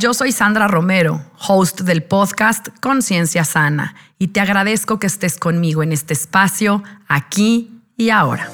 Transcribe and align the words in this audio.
yo 0.00 0.14
soy 0.14 0.32
Sandra 0.32 0.66
Romero, 0.66 1.20
host 1.46 1.82
del 1.82 2.02
podcast 2.02 2.68
Conciencia 2.80 3.44
Sana, 3.44 3.94
y 4.18 4.28
te 4.28 4.40
agradezco 4.40 4.98
que 4.98 5.06
estés 5.06 5.36
conmigo 5.36 5.82
en 5.82 5.92
este 5.92 6.14
espacio, 6.14 6.82
aquí 7.06 7.82
y 7.98 8.08
ahora. 8.08 8.48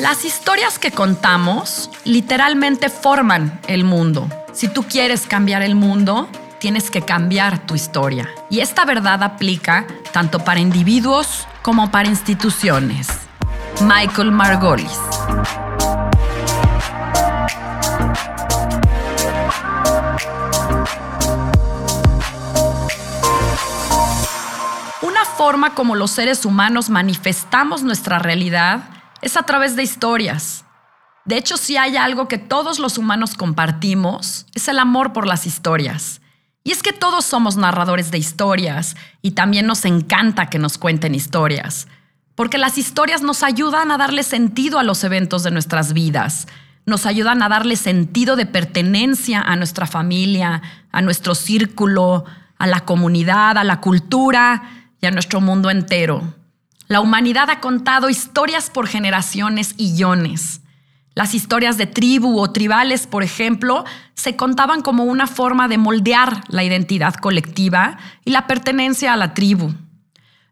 Las 0.00 0.24
historias 0.24 0.78
que 0.78 0.92
contamos 0.92 1.90
literalmente 2.06 2.88
forman 2.88 3.60
el 3.68 3.84
mundo. 3.84 4.30
Si 4.54 4.68
tú 4.68 4.84
quieres 4.84 5.26
cambiar 5.26 5.60
el 5.60 5.74
mundo, 5.74 6.26
tienes 6.58 6.90
que 6.90 7.02
cambiar 7.02 7.66
tu 7.66 7.74
historia. 7.74 8.26
Y 8.48 8.60
esta 8.60 8.86
verdad 8.86 9.22
aplica 9.24 9.86
tanto 10.12 10.38
para 10.38 10.58
individuos 10.58 11.46
como 11.60 11.90
para 11.90 12.08
instituciones. 12.08 13.08
Michael 13.82 14.32
Margolis. 14.32 14.98
Forma 25.26 25.74
como 25.74 25.94
los 25.94 26.10
seres 26.10 26.44
humanos 26.44 26.90
manifestamos 26.90 27.82
nuestra 27.82 28.18
realidad 28.18 28.84
es 29.22 29.36
a 29.36 29.42
través 29.42 29.76
de 29.76 29.82
historias. 29.82 30.64
De 31.24 31.36
hecho, 31.36 31.56
si 31.56 31.76
hay 31.76 31.96
algo 31.96 32.28
que 32.28 32.38
todos 32.38 32.78
los 32.78 32.98
humanos 32.98 33.34
compartimos, 33.34 34.46
es 34.54 34.68
el 34.68 34.78
amor 34.78 35.12
por 35.12 35.26
las 35.26 35.46
historias. 35.46 36.20
Y 36.62 36.72
es 36.72 36.82
que 36.82 36.92
todos 36.92 37.24
somos 37.24 37.56
narradores 37.56 38.10
de 38.10 38.18
historias 38.18 38.96
y 39.22 39.32
también 39.32 39.66
nos 39.66 39.84
encanta 39.84 40.46
que 40.46 40.58
nos 40.58 40.78
cuenten 40.78 41.14
historias, 41.14 41.88
porque 42.34 42.58
las 42.58 42.78
historias 42.78 43.22
nos 43.22 43.42
ayudan 43.42 43.90
a 43.90 43.98
darle 43.98 44.22
sentido 44.22 44.78
a 44.78 44.82
los 44.82 45.04
eventos 45.04 45.42
de 45.42 45.50
nuestras 45.50 45.92
vidas, 45.92 46.48
nos 46.84 47.06
ayudan 47.06 47.42
a 47.42 47.48
darle 47.48 47.76
sentido 47.76 48.36
de 48.36 48.46
pertenencia 48.46 49.40
a 49.40 49.56
nuestra 49.56 49.86
familia, 49.86 50.62
a 50.92 51.02
nuestro 51.02 51.34
círculo, 51.34 52.24
a 52.58 52.66
la 52.66 52.80
comunidad, 52.80 53.58
a 53.58 53.64
la 53.64 53.80
cultura 53.80 54.75
y 55.00 55.06
a 55.06 55.10
nuestro 55.10 55.40
mundo 55.40 55.70
entero. 55.70 56.34
La 56.88 57.00
humanidad 57.00 57.50
ha 57.50 57.60
contado 57.60 58.08
historias 58.08 58.70
por 58.70 58.86
generaciones 58.86 59.74
y 59.76 59.96
iones. 59.96 60.60
Las 61.14 61.34
historias 61.34 61.78
de 61.78 61.86
tribu 61.86 62.38
o 62.38 62.52
tribales, 62.52 63.06
por 63.06 63.22
ejemplo, 63.22 63.84
se 64.14 64.36
contaban 64.36 64.82
como 64.82 65.04
una 65.04 65.26
forma 65.26 65.66
de 65.66 65.78
moldear 65.78 66.44
la 66.48 66.62
identidad 66.62 67.14
colectiva 67.14 67.96
y 68.24 68.30
la 68.30 68.46
pertenencia 68.46 69.12
a 69.14 69.16
la 69.16 69.34
tribu. 69.34 69.74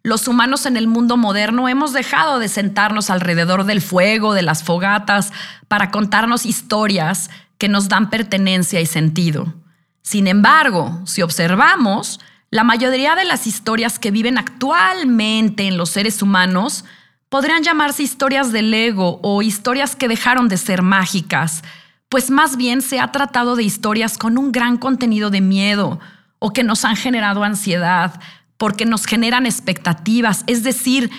Los 0.03 0.27
humanos 0.27 0.67
en 0.67 0.77
el 0.77 0.86
mundo 0.86 1.17
moderno 1.17 1.69
hemos 1.69 1.92
dejado 1.92 2.39
de 2.39 2.48
sentarnos 2.48 3.11
alrededor 3.11 3.64
del 3.64 3.81
fuego, 3.81 4.34
de 4.34 4.42
las 4.42 4.62
fogatas, 4.62 5.33
para 5.69 5.91
contarnos 5.91 6.47
historias 6.47 7.31
que 7.58 7.69
nos 7.69 7.89
dan 7.89 8.11
pertenencia 8.11 8.81
y 8.81 8.86
sentido. 8.86 9.55
Sin 10.03 10.27
embargo, 10.27 11.01
si 11.05 11.23
observamos, 11.23 12.20
la 12.55 12.62
mayoría 12.62 13.16
de 13.16 13.24
las 13.24 13.48
historias 13.48 13.98
que 13.98 14.12
viven 14.12 14.38
actualmente 14.38 15.66
en 15.66 15.77
los 15.77 15.91
seres 15.91 16.22
humanos 16.22 16.84
podrían 17.28 17.64
llamarse 17.64 18.05
historias 18.05 18.52
del 18.52 18.73
ego 18.73 19.18
o 19.24 19.42
historias 19.42 19.96
que 19.96 20.06
dejaron 20.06 20.46
de 20.46 20.56
ser 20.56 20.80
mágicas, 20.83 21.64
pues 22.08 22.30
más 22.30 22.56
bien 22.56 22.80
se 22.80 23.01
ha 23.01 23.11
tratado 23.11 23.56
de 23.56 23.64
historias 23.64 24.18
con 24.18 24.39
un 24.39 24.52
gran 24.52 24.77
contenido 24.77 25.30
de 25.30 25.40
miedo 25.40 25.98
o 26.39 26.52
que 26.52 26.62
nos 26.62 26.84
han 26.84 26.95
generado 26.95 27.42
ansiedad, 27.42 28.20
porque 28.56 28.86
nos 28.86 29.05
generan 29.05 29.46
expectativas, 29.46 30.45
es 30.46 30.62
decir, 30.62 31.11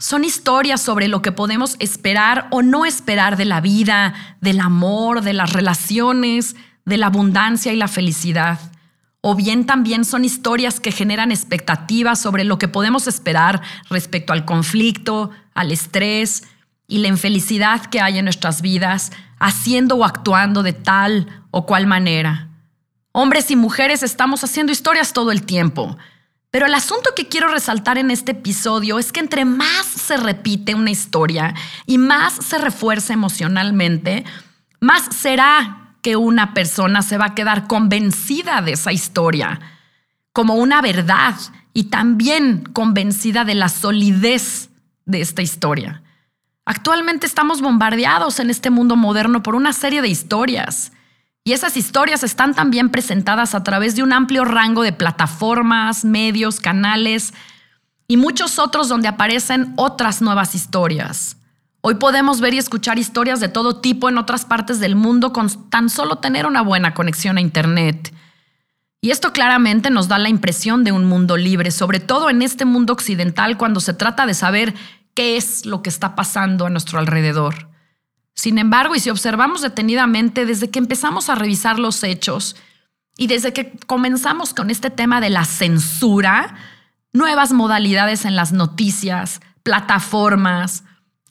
son 0.00 0.24
historias 0.24 0.80
sobre 0.80 1.06
lo 1.06 1.22
que 1.22 1.30
podemos 1.30 1.76
esperar 1.78 2.48
o 2.50 2.62
no 2.62 2.84
esperar 2.84 3.36
de 3.36 3.44
la 3.44 3.60
vida, 3.60 4.12
del 4.40 4.58
amor, 4.58 5.20
de 5.20 5.34
las 5.34 5.52
relaciones, 5.52 6.56
de 6.84 6.96
la 6.96 7.06
abundancia 7.06 7.72
y 7.72 7.76
la 7.76 7.86
felicidad 7.86 8.58
o 9.26 9.34
bien 9.34 9.64
también 9.64 10.04
son 10.04 10.22
historias 10.22 10.80
que 10.80 10.92
generan 10.92 11.32
expectativas 11.32 12.20
sobre 12.20 12.44
lo 12.44 12.58
que 12.58 12.68
podemos 12.68 13.06
esperar 13.06 13.62
respecto 13.88 14.34
al 14.34 14.44
conflicto, 14.44 15.30
al 15.54 15.72
estrés 15.72 16.42
y 16.86 16.98
la 16.98 17.08
infelicidad 17.08 17.86
que 17.86 18.02
hay 18.02 18.18
en 18.18 18.26
nuestras 18.26 18.60
vidas, 18.60 19.12
haciendo 19.38 19.94
o 19.94 20.04
actuando 20.04 20.62
de 20.62 20.74
tal 20.74 21.42
o 21.50 21.64
cual 21.64 21.86
manera. 21.86 22.50
Hombres 23.12 23.50
y 23.50 23.56
mujeres 23.56 24.02
estamos 24.02 24.44
haciendo 24.44 24.72
historias 24.72 25.14
todo 25.14 25.32
el 25.32 25.46
tiempo, 25.46 25.96
pero 26.50 26.66
el 26.66 26.74
asunto 26.74 27.12
que 27.16 27.26
quiero 27.26 27.48
resaltar 27.48 27.96
en 27.96 28.10
este 28.10 28.32
episodio 28.32 28.98
es 28.98 29.10
que 29.10 29.20
entre 29.20 29.46
más 29.46 29.86
se 29.86 30.18
repite 30.18 30.74
una 30.74 30.90
historia 30.90 31.54
y 31.86 31.96
más 31.96 32.34
se 32.34 32.58
refuerza 32.58 33.14
emocionalmente, 33.14 34.22
más 34.80 35.16
será 35.16 35.83
que 36.04 36.16
una 36.16 36.52
persona 36.52 37.00
se 37.00 37.16
va 37.16 37.24
a 37.24 37.34
quedar 37.34 37.66
convencida 37.66 38.60
de 38.60 38.72
esa 38.72 38.92
historia 38.92 39.58
como 40.34 40.56
una 40.56 40.82
verdad 40.82 41.34
y 41.72 41.84
también 41.84 42.62
convencida 42.74 43.46
de 43.46 43.54
la 43.54 43.70
solidez 43.70 44.68
de 45.06 45.22
esta 45.22 45.40
historia. 45.40 46.02
Actualmente 46.66 47.26
estamos 47.26 47.62
bombardeados 47.62 48.38
en 48.38 48.50
este 48.50 48.68
mundo 48.68 48.96
moderno 48.96 49.42
por 49.42 49.54
una 49.54 49.72
serie 49.72 50.02
de 50.02 50.08
historias 50.08 50.92
y 51.42 51.52
esas 51.52 51.74
historias 51.78 52.22
están 52.22 52.52
también 52.54 52.90
presentadas 52.90 53.54
a 53.54 53.64
través 53.64 53.96
de 53.96 54.02
un 54.02 54.12
amplio 54.12 54.44
rango 54.44 54.82
de 54.82 54.92
plataformas, 54.92 56.04
medios, 56.04 56.60
canales 56.60 57.32
y 58.06 58.18
muchos 58.18 58.58
otros 58.58 58.90
donde 58.90 59.08
aparecen 59.08 59.72
otras 59.76 60.20
nuevas 60.20 60.54
historias. 60.54 61.38
Hoy 61.86 61.96
podemos 61.96 62.40
ver 62.40 62.54
y 62.54 62.56
escuchar 62.56 62.98
historias 62.98 63.40
de 63.40 63.50
todo 63.50 63.82
tipo 63.82 64.08
en 64.08 64.16
otras 64.16 64.46
partes 64.46 64.80
del 64.80 64.96
mundo 64.96 65.34
con 65.34 65.68
tan 65.68 65.90
solo 65.90 66.16
tener 66.16 66.46
una 66.46 66.62
buena 66.62 66.94
conexión 66.94 67.36
a 67.36 67.42
Internet. 67.42 68.14
Y 69.02 69.10
esto 69.10 69.34
claramente 69.34 69.90
nos 69.90 70.08
da 70.08 70.16
la 70.18 70.30
impresión 70.30 70.82
de 70.82 70.92
un 70.92 71.04
mundo 71.04 71.36
libre, 71.36 71.70
sobre 71.70 72.00
todo 72.00 72.30
en 72.30 72.40
este 72.40 72.64
mundo 72.64 72.94
occidental 72.94 73.58
cuando 73.58 73.80
se 73.80 73.92
trata 73.92 74.24
de 74.24 74.32
saber 74.32 74.72
qué 75.12 75.36
es 75.36 75.66
lo 75.66 75.82
que 75.82 75.90
está 75.90 76.14
pasando 76.14 76.64
a 76.64 76.70
nuestro 76.70 76.98
alrededor. 76.98 77.68
Sin 78.34 78.56
embargo, 78.56 78.94
y 78.94 79.00
si 79.00 79.10
observamos 79.10 79.60
detenidamente 79.60 80.46
desde 80.46 80.70
que 80.70 80.78
empezamos 80.78 81.28
a 81.28 81.34
revisar 81.34 81.78
los 81.78 82.02
hechos 82.02 82.56
y 83.18 83.26
desde 83.26 83.52
que 83.52 83.78
comenzamos 83.86 84.54
con 84.54 84.70
este 84.70 84.88
tema 84.88 85.20
de 85.20 85.28
la 85.28 85.44
censura, 85.44 86.56
nuevas 87.12 87.52
modalidades 87.52 88.24
en 88.24 88.36
las 88.36 88.52
noticias, 88.52 89.42
plataformas, 89.62 90.82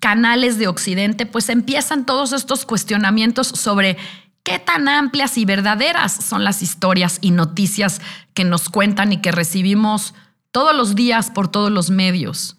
canales 0.03 0.57
de 0.57 0.67
Occidente, 0.67 1.25
pues 1.25 1.47
empiezan 1.47 2.05
todos 2.05 2.33
estos 2.33 2.65
cuestionamientos 2.65 3.47
sobre 3.47 3.95
qué 4.43 4.59
tan 4.59 4.89
amplias 4.89 5.37
y 5.37 5.45
verdaderas 5.45 6.11
son 6.11 6.43
las 6.43 6.61
historias 6.61 7.19
y 7.21 7.31
noticias 7.31 8.01
que 8.33 8.43
nos 8.43 8.67
cuentan 8.67 9.13
y 9.13 9.21
que 9.21 9.31
recibimos 9.31 10.13
todos 10.51 10.75
los 10.75 10.95
días 10.95 11.31
por 11.31 11.47
todos 11.47 11.71
los 11.71 11.89
medios. 11.89 12.57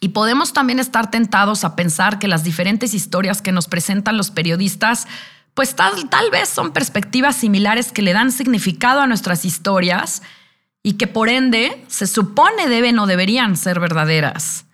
Y 0.00 0.08
podemos 0.08 0.52
también 0.52 0.80
estar 0.80 1.08
tentados 1.08 1.62
a 1.62 1.76
pensar 1.76 2.18
que 2.18 2.26
las 2.26 2.42
diferentes 2.42 2.94
historias 2.94 3.40
que 3.40 3.52
nos 3.52 3.68
presentan 3.68 4.16
los 4.16 4.32
periodistas, 4.32 5.06
pues 5.54 5.76
tal, 5.76 6.10
tal 6.10 6.32
vez 6.32 6.48
son 6.48 6.72
perspectivas 6.72 7.36
similares 7.36 7.92
que 7.92 8.02
le 8.02 8.12
dan 8.12 8.32
significado 8.32 9.02
a 9.02 9.06
nuestras 9.06 9.44
historias 9.44 10.20
y 10.82 10.94
que 10.94 11.06
por 11.06 11.28
ende 11.28 11.84
se 11.86 12.08
supone 12.08 12.66
deben 12.66 12.98
o 12.98 13.06
deberían 13.06 13.56
ser 13.56 13.78
verdaderas. 13.78 14.64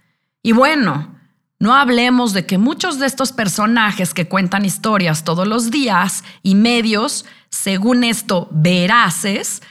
Y 0.43 0.53
bueno, 0.53 1.20
no 1.61 1.75
hablemos 1.75 2.33
de 2.33 2.47
que 2.47 2.57
muchos 2.57 2.99
de 2.99 3.07
estos 3.07 3.33
personajes 3.33 4.15
que 4.15 4.27
cuentan 4.27 4.65
historias 4.65 5.25
todos 5.25 5.47
los 5.47 5.71
días 5.71 6.25
y 6.43 6.55
medios, 6.55 7.27
según 7.51 8.03
esto, 8.03 8.49
veraces, 8.51 9.63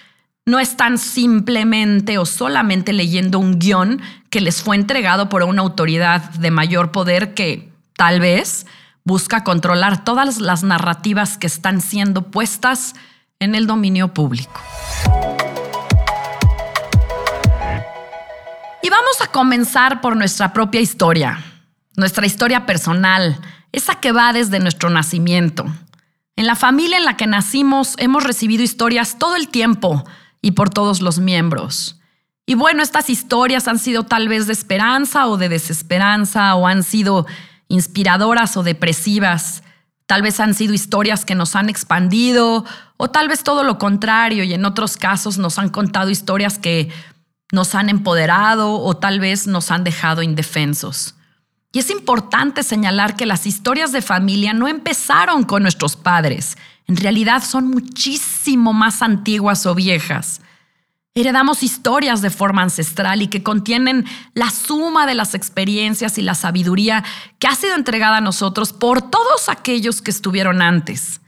no 0.46 0.60
están 0.60 1.00
simplemente 1.00 2.20
o 2.20 2.28
solamente 2.28 2.94
leyendo 2.94 3.40
un 3.40 3.58
guion 3.58 4.02
que 4.30 4.40
les 4.40 4.62
fue 4.62 4.76
entregado 4.76 5.30
por 5.30 5.42
una 5.42 5.64
autoridad 5.64 6.30
de 6.30 6.52
mayor 6.52 6.92
poder 6.92 7.34
que, 7.34 7.74
tal 7.98 8.20
vez, 8.20 8.68
busca 9.04 9.44
controlar 9.44 10.04
todas 10.06 10.40
las 10.40 10.62
narrativas 10.62 11.40
que 11.40 11.48
están 11.48 11.82
siendo 11.82 12.30
puestas 12.30 12.94
en 13.40 13.56
el 13.56 13.66
dominio 13.66 14.14
público. 14.14 14.62
Y 18.84 18.90
vamos 18.92 19.22
a 19.22 19.28
comenzar 19.32 20.02
por 20.02 20.16
nuestra 20.16 20.54
propia 20.54 20.82
historia 20.82 21.49
nuestra 22.00 22.26
historia 22.26 22.66
personal, 22.66 23.40
esa 23.72 23.96
que 23.96 24.12
va 24.12 24.34
desde 24.34 24.60
nuestro 24.60 24.90
nacimiento. 24.90 25.66
En 26.36 26.48
la 26.48 26.56
familia 26.56 26.98
en 26.98 27.06
la 27.06 27.18
que 27.18 27.28
nacimos 27.28 27.96
hemos 27.98 28.24
recibido 28.24 28.64
historias 28.64 29.18
todo 29.20 29.36
el 29.36 29.50
tiempo 29.50 30.06
y 30.42 30.52
por 30.52 30.70
todos 30.70 31.02
los 31.02 31.20
miembros. 31.20 32.00
Y 32.46 32.56
bueno, 32.56 32.82
estas 32.82 33.10
historias 33.10 33.68
han 33.68 33.78
sido 33.78 34.04
tal 34.04 34.28
vez 34.28 34.48
de 34.48 34.54
esperanza 34.54 35.28
o 35.28 35.38
de 35.38 35.50
desesperanza, 35.50 36.56
o 36.56 36.66
han 36.66 36.82
sido 36.82 37.28
inspiradoras 37.68 38.58
o 38.58 38.64
depresivas. 38.64 39.62
Tal 40.08 40.24
vez 40.24 40.40
han 40.40 40.56
sido 40.56 40.74
historias 40.74 41.26
que 41.26 41.36
nos 41.36 41.56
han 41.56 41.70
expandido, 41.70 42.66
o 42.98 43.10
tal 43.12 43.28
vez 43.28 43.44
todo 43.44 43.64
lo 43.64 43.78
contrario, 43.78 44.44
y 44.44 44.54
en 44.54 44.66
otros 44.66 44.98
casos 44.98 45.38
nos 45.38 45.60
han 45.60 45.70
contado 45.70 46.10
historias 46.10 46.58
que 46.58 46.90
nos 47.52 47.76
han 47.76 47.90
empoderado 47.90 48.82
o 48.82 48.98
tal 48.98 49.20
vez 49.20 49.46
nos 49.46 49.70
han 49.70 49.84
dejado 49.84 50.24
indefensos. 50.24 51.16
Y 51.72 51.80
es 51.80 51.90
importante 51.92 52.64
señalar 52.64 53.16
que 53.16 53.28
las 53.28 53.46
historias 53.46 53.92
de 53.92 54.02
familia 54.02 54.54
no 54.54 54.68
empezaron 54.68 55.44
con 55.44 55.62
nuestros 55.62 55.96
padres, 55.96 56.58
en 56.88 56.98
realidad 56.98 57.44
son 57.44 57.70
muchísimo 57.70 58.74
más 58.74 59.04
antiguas 59.04 59.68
o 59.68 59.76
viejas. 59.76 60.42
Heredamos 61.14 61.62
historias 61.62 62.22
de 62.22 62.32
forma 62.32 62.64
ancestral 62.64 63.22
y 63.22 63.28
que 63.28 63.44
contienen 63.44 64.06
la 64.34 64.50
suma 64.50 65.06
de 65.06 65.14
las 65.14 65.36
experiencias 65.36 66.18
y 66.18 66.24
la 66.24 66.34
sabiduría 66.34 67.04
que 67.38 67.48
ha 67.48 67.54
sido 67.54 67.76
entregada 67.76 68.18
a 68.18 68.22
nosotros 68.22 68.74
por 68.74 69.04
todos 69.04 69.50
aquellos 69.50 70.02
que 70.02 70.12
estuvieron 70.12 70.64
antes. 70.64 71.22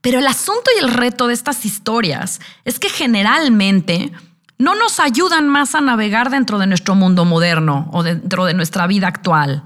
Pero 0.00 0.18
el 0.18 0.26
asunto 0.26 0.70
y 0.76 0.84
el 0.84 0.92
reto 0.92 1.26
de 1.26 1.34
estas 1.34 1.66
historias 1.66 2.40
es 2.64 2.78
que 2.78 2.88
generalmente 2.88 4.12
no 4.58 4.74
nos 4.74 5.00
ayudan 5.00 5.48
más 5.48 5.74
a 5.74 5.80
navegar 5.80 6.30
dentro 6.30 6.58
de 6.58 6.66
nuestro 6.66 6.94
mundo 6.94 7.24
moderno 7.24 7.90
o 7.92 8.02
dentro 8.02 8.44
de 8.46 8.54
nuestra 8.54 8.86
vida 8.86 9.08
actual. 9.08 9.64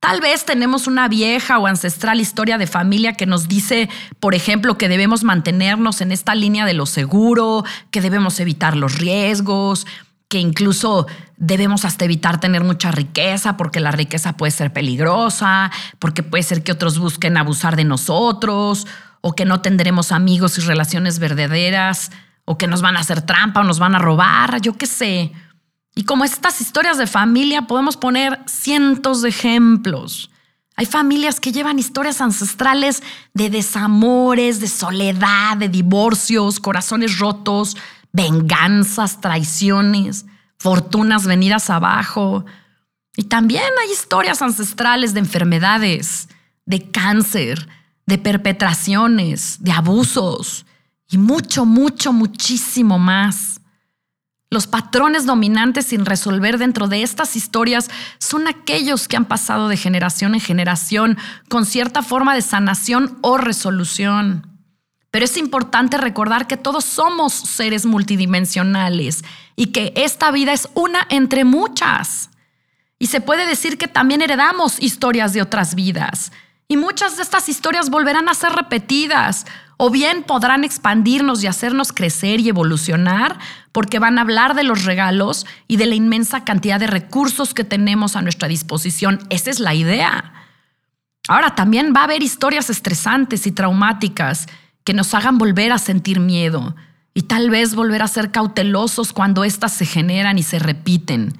Tal 0.00 0.20
vez 0.20 0.44
tenemos 0.44 0.86
una 0.86 1.08
vieja 1.08 1.58
o 1.58 1.66
ancestral 1.66 2.20
historia 2.20 2.56
de 2.56 2.68
familia 2.68 3.14
que 3.14 3.26
nos 3.26 3.48
dice, 3.48 3.88
por 4.20 4.34
ejemplo, 4.34 4.78
que 4.78 4.88
debemos 4.88 5.24
mantenernos 5.24 6.00
en 6.00 6.12
esta 6.12 6.36
línea 6.36 6.66
de 6.66 6.74
lo 6.74 6.86
seguro, 6.86 7.64
que 7.90 8.00
debemos 8.00 8.38
evitar 8.38 8.76
los 8.76 8.98
riesgos, 8.98 9.86
que 10.28 10.38
incluso 10.38 11.06
debemos 11.36 11.84
hasta 11.84 12.04
evitar 12.04 12.38
tener 12.38 12.62
mucha 12.62 12.92
riqueza 12.92 13.56
porque 13.56 13.80
la 13.80 13.90
riqueza 13.90 14.36
puede 14.36 14.52
ser 14.52 14.72
peligrosa, 14.72 15.72
porque 15.98 16.22
puede 16.22 16.44
ser 16.44 16.62
que 16.62 16.72
otros 16.72 16.98
busquen 16.98 17.36
abusar 17.36 17.74
de 17.74 17.84
nosotros, 17.84 18.86
o 19.20 19.34
que 19.34 19.46
no 19.46 19.62
tendremos 19.62 20.12
amigos 20.12 20.58
y 20.58 20.60
relaciones 20.60 21.18
verdaderas, 21.18 22.12
o 22.44 22.56
que 22.56 22.68
nos 22.68 22.82
van 22.82 22.96
a 22.96 23.00
hacer 23.00 23.22
trampa 23.22 23.60
o 23.60 23.64
nos 23.64 23.80
van 23.80 23.96
a 23.96 23.98
robar, 23.98 24.60
yo 24.60 24.74
qué 24.74 24.86
sé. 24.86 25.32
Y 25.98 26.04
como 26.04 26.24
estas 26.24 26.60
historias 26.60 26.96
de 26.96 27.08
familia, 27.08 27.62
podemos 27.62 27.96
poner 27.96 28.38
cientos 28.46 29.20
de 29.20 29.30
ejemplos. 29.30 30.30
Hay 30.76 30.86
familias 30.86 31.40
que 31.40 31.50
llevan 31.50 31.80
historias 31.80 32.20
ancestrales 32.20 33.02
de 33.34 33.50
desamores, 33.50 34.60
de 34.60 34.68
soledad, 34.68 35.56
de 35.56 35.68
divorcios, 35.68 36.60
corazones 36.60 37.18
rotos, 37.18 37.76
venganzas, 38.12 39.20
traiciones, 39.20 40.24
fortunas 40.56 41.26
venidas 41.26 41.68
abajo. 41.68 42.44
Y 43.16 43.24
también 43.24 43.64
hay 43.82 43.90
historias 43.90 44.40
ancestrales 44.40 45.14
de 45.14 45.18
enfermedades, 45.18 46.28
de 46.64 46.92
cáncer, 46.92 47.68
de 48.06 48.18
perpetraciones, 48.18 49.56
de 49.64 49.72
abusos 49.72 50.64
y 51.10 51.18
mucho, 51.18 51.64
mucho, 51.66 52.12
muchísimo 52.12 53.00
más. 53.00 53.57
Los 54.50 54.66
patrones 54.66 55.26
dominantes 55.26 55.86
sin 55.86 56.06
resolver 56.06 56.56
dentro 56.56 56.88
de 56.88 57.02
estas 57.02 57.36
historias 57.36 57.90
son 58.18 58.48
aquellos 58.48 59.06
que 59.06 59.16
han 59.16 59.26
pasado 59.26 59.68
de 59.68 59.76
generación 59.76 60.34
en 60.34 60.40
generación 60.40 61.18
con 61.48 61.66
cierta 61.66 62.02
forma 62.02 62.34
de 62.34 62.40
sanación 62.40 63.18
o 63.20 63.36
resolución. 63.36 64.46
Pero 65.10 65.26
es 65.26 65.36
importante 65.36 65.98
recordar 65.98 66.46
que 66.46 66.56
todos 66.56 66.84
somos 66.84 67.34
seres 67.34 67.84
multidimensionales 67.84 69.22
y 69.54 69.66
que 69.66 69.92
esta 69.96 70.30
vida 70.30 70.52
es 70.54 70.68
una 70.74 71.06
entre 71.10 71.44
muchas. 71.44 72.30
Y 72.98 73.06
se 73.06 73.20
puede 73.20 73.46
decir 73.46 73.76
que 73.76 73.88
también 73.88 74.22
heredamos 74.22 74.82
historias 74.82 75.34
de 75.34 75.42
otras 75.42 75.74
vidas. 75.74 76.32
Y 76.68 76.76
muchas 76.76 77.16
de 77.16 77.22
estas 77.22 77.48
historias 77.48 77.90
volverán 77.90 78.28
a 78.28 78.34
ser 78.34 78.52
repetidas 78.52 79.46
o 79.78 79.90
bien 79.90 80.24
podrán 80.24 80.64
expandirnos 80.64 81.42
y 81.42 81.46
hacernos 81.46 81.92
crecer 81.92 82.40
y 82.40 82.48
evolucionar 82.48 83.38
porque 83.70 84.00
van 84.00 84.18
a 84.18 84.22
hablar 84.22 84.54
de 84.54 84.64
los 84.64 84.84
regalos 84.84 85.46
y 85.68 85.76
de 85.76 85.86
la 85.86 85.94
inmensa 85.94 86.44
cantidad 86.44 86.80
de 86.80 86.88
recursos 86.88 87.54
que 87.54 87.62
tenemos 87.62 88.16
a 88.16 88.22
nuestra 88.22 88.48
disposición. 88.48 89.20
Esa 89.30 89.50
es 89.50 89.60
la 89.60 89.74
idea. 89.74 90.32
Ahora 91.28 91.54
también 91.54 91.92
va 91.94 92.00
a 92.00 92.04
haber 92.04 92.24
historias 92.24 92.70
estresantes 92.70 93.46
y 93.46 93.52
traumáticas 93.52 94.48
que 94.82 94.94
nos 94.94 95.14
hagan 95.14 95.38
volver 95.38 95.70
a 95.70 95.78
sentir 95.78 96.18
miedo 96.18 96.74
y 97.14 97.22
tal 97.22 97.48
vez 97.48 97.76
volver 97.76 98.02
a 98.02 98.08
ser 98.08 98.32
cautelosos 98.32 99.12
cuando 99.12 99.44
éstas 99.44 99.72
se 99.72 99.86
generan 99.86 100.38
y 100.38 100.42
se 100.42 100.58
repiten. 100.58 101.38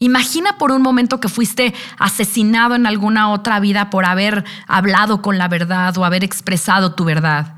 Imagina 0.00 0.58
por 0.58 0.72
un 0.72 0.82
momento 0.82 1.20
que 1.20 1.28
fuiste 1.28 1.74
asesinado 1.98 2.74
en 2.74 2.86
alguna 2.86 3.30
otra 3.30 3.60
vida 3.60 3.88
por 3.90 4.04
haber 4.04 4.44
hablado 4.66 5.22
con 5.22 5.38
la 5.38 5.46
verdad 5.46 5.96
o 5.96 6.04
haber 6.04 6.24
expresado 6.24 6.94
tu 6.94 7.04
verdad 7.04 7.54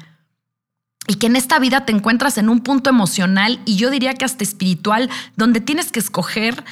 y 1.07 1.15
que 1.15 1.27
en 1.27 1.37
esta 1.37 1.59
vida 1.59 1.85
te 1.85 1.93
encuentras 1.93 2.39
en 2.39 2.49
un 2.49 2.61
punto 2.61 2.91
emocional 2.91 3.61
y 3.65 3.77
yo 3.77 3.91
diría 3.91 4.15
que 4.15 4.25
hasta 4.25 4.45
espiritual 4.45 5.11
donde 5.37 5.61
tienes 5.61 5.91
que 5.91 5.99
escoger 5.99 6.65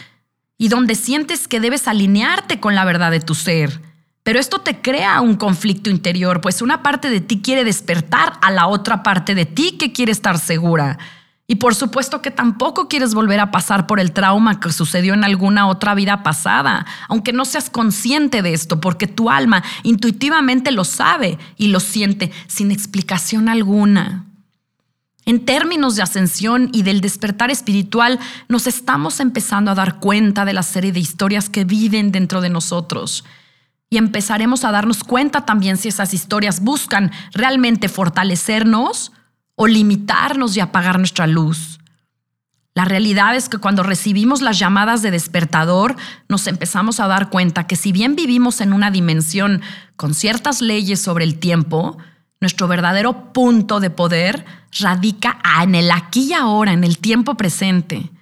y 0.58 0.68
donde 0.68 0.94
sientes 0.94 1.48
que 1.48 1.60
debes 1.60 1.88
alinearte 1.88 2.60
con 2.60 2.74
la 2.74 2.84
verdad 2.84 3.10
de 3.10 3.20
tu 3.20 3.34
ser. 3.34 3.80
Pero 4.22 4.38
esto 4.38 4.58
te 4.58 4.80
crea 4.82 5.20
un 5.22 5.36
conflicto 5.36 5.88
interior, 5.88 6.40
pues 6.40 6.60
una 6.60 6.82
parte 6.82 7.08
de 7.08 7.20
ti 7.20 7.40
quiere 7.40 7.64
despertar 7.64 8.34
a 8.42 8.50
la 8.50 8.66
otra 8.66 9.02
parte 9.02 9.34
de 9.34 9.46
ti 9.46 9.78
que 9.78 9.92
quiere 9.92 10.12
estar 10.12 10.38
segura. 10.38 10.98
Y 11.50 11.54
por 11.54 11.74
supuesto 11.74 12.20
que 12.20 12.30
tampoco 12.30 12.88
quieres 12.88 13.14
volver 13.14 13.40
a 13.40 13.50
pasar 13.50 13.86
por 13.86 14.00
el 14.00 14.12
trauma 14.12 14.60
que 14.60 14.70
sucedió 14.70 15.14
en 15.14 15.24
alguna 15.24 15.66
otra 15.66 15.94
vida 15.94 16.22
pasada, 16.22 16.84
aunque 17.08 17.32
no 17.32 17.46
seas 17.46 17.70
consciente 17.70 18.42
de 18.42 18.52
esto, 18.52 18.82
porque 18.82 19.06
tu 19.06 19.30
alma 19.30 19.64
intuitivamente 19.82 20.70
lo 20.72 20.84
sabe 20.84 21.38
y 21.56 21.68
lo 21.68 21.80
siente 21.80 22.30
sin 22.48 22.70
explicación 22.70 23.48
alguna. 23.48 24.26
En 25.24 25.46
términos 25.46 25.96
de 25.96 26.02
ascensión 26.02 26.68
y 26.74 26.82
del 26.82 27.00
despertar 27.00 27.50
espiritual, 27.50 28.20
nos 28.48 28.66
estamos 28.66 29.18
empezando 29.18 29.70
a 29.70 29.74
dar 29.74 30.00
cuenta 30.00 30.44
de 30.44 30.52
la 30.52 30.62
serie 30.62 30.92
de 30.92 31.00
historias 31.00 31.48
que 31.48 31.64
viven 31.64 32.12
dentro 32.12 32.42
de 32.42 32.50
nosotros. 32.50 33.24
Y 33.88 33.96
empezaremos 33.96 34.66
a 34.66 34.70
darnos 34.70 35.02
cuenta 35.02 35.46
también 35.46 35.78
si 35.78 35.88
esas 35.88 36.12
historias 36.12 36.60
buscan 36.60 37.10
realmente 37.32 37.88
fortalecernos 37.88 39.12
o 39.58 39.66
limitarnos 39.66 40.56
y 40.56 40.60
apagar 40.60 40.98
nuestra 40.98 41.26
luz. 41.26 41.80
La 42.74 42.84
realidad 42.84 43.34
es 43.34 43.48
que 43.48 43.58
cuando 43.58 43.82
recibimos 43.82 44.40
las 44.40 44.56
llamadas 44.56 45.02
de 45.02 45.10
despertador, 45.10 45.96
nos 46.28 46.46
empezamos 46.46 47.00
a 47.00 47.08
dar 47.08 47.28
cuenta 47.28 47.66
que 47.66 47.74
si 47.74 47.90
bien 47.90 48.14
vivimos 48.14 48.60
en 48.60 48.72
una 48.72 48.92
dimensión 48.92 49.60
con 49.96 50.14
ciertas 50.14 50.60
leyes 50.62 51.02
sobre 51.02 51.24
el 51.24 51.40
tiempo, 51.40 51.98
nuestro 52.40 52.68
verdadero 52.68 53.32
punto 53.32 53.80
de 53.80 53.90
poder 53.90 54.44
radica 54.78 55.40
en 55.60 55.74
el 55.74 55.90
aquí 55.90 56.28
y 56.28 56.34
ahora, 56.34 56.72
en 56.72 56.84
el 56.84 56.98
tiempo 56.98 57.34
presente. 57.34 58.12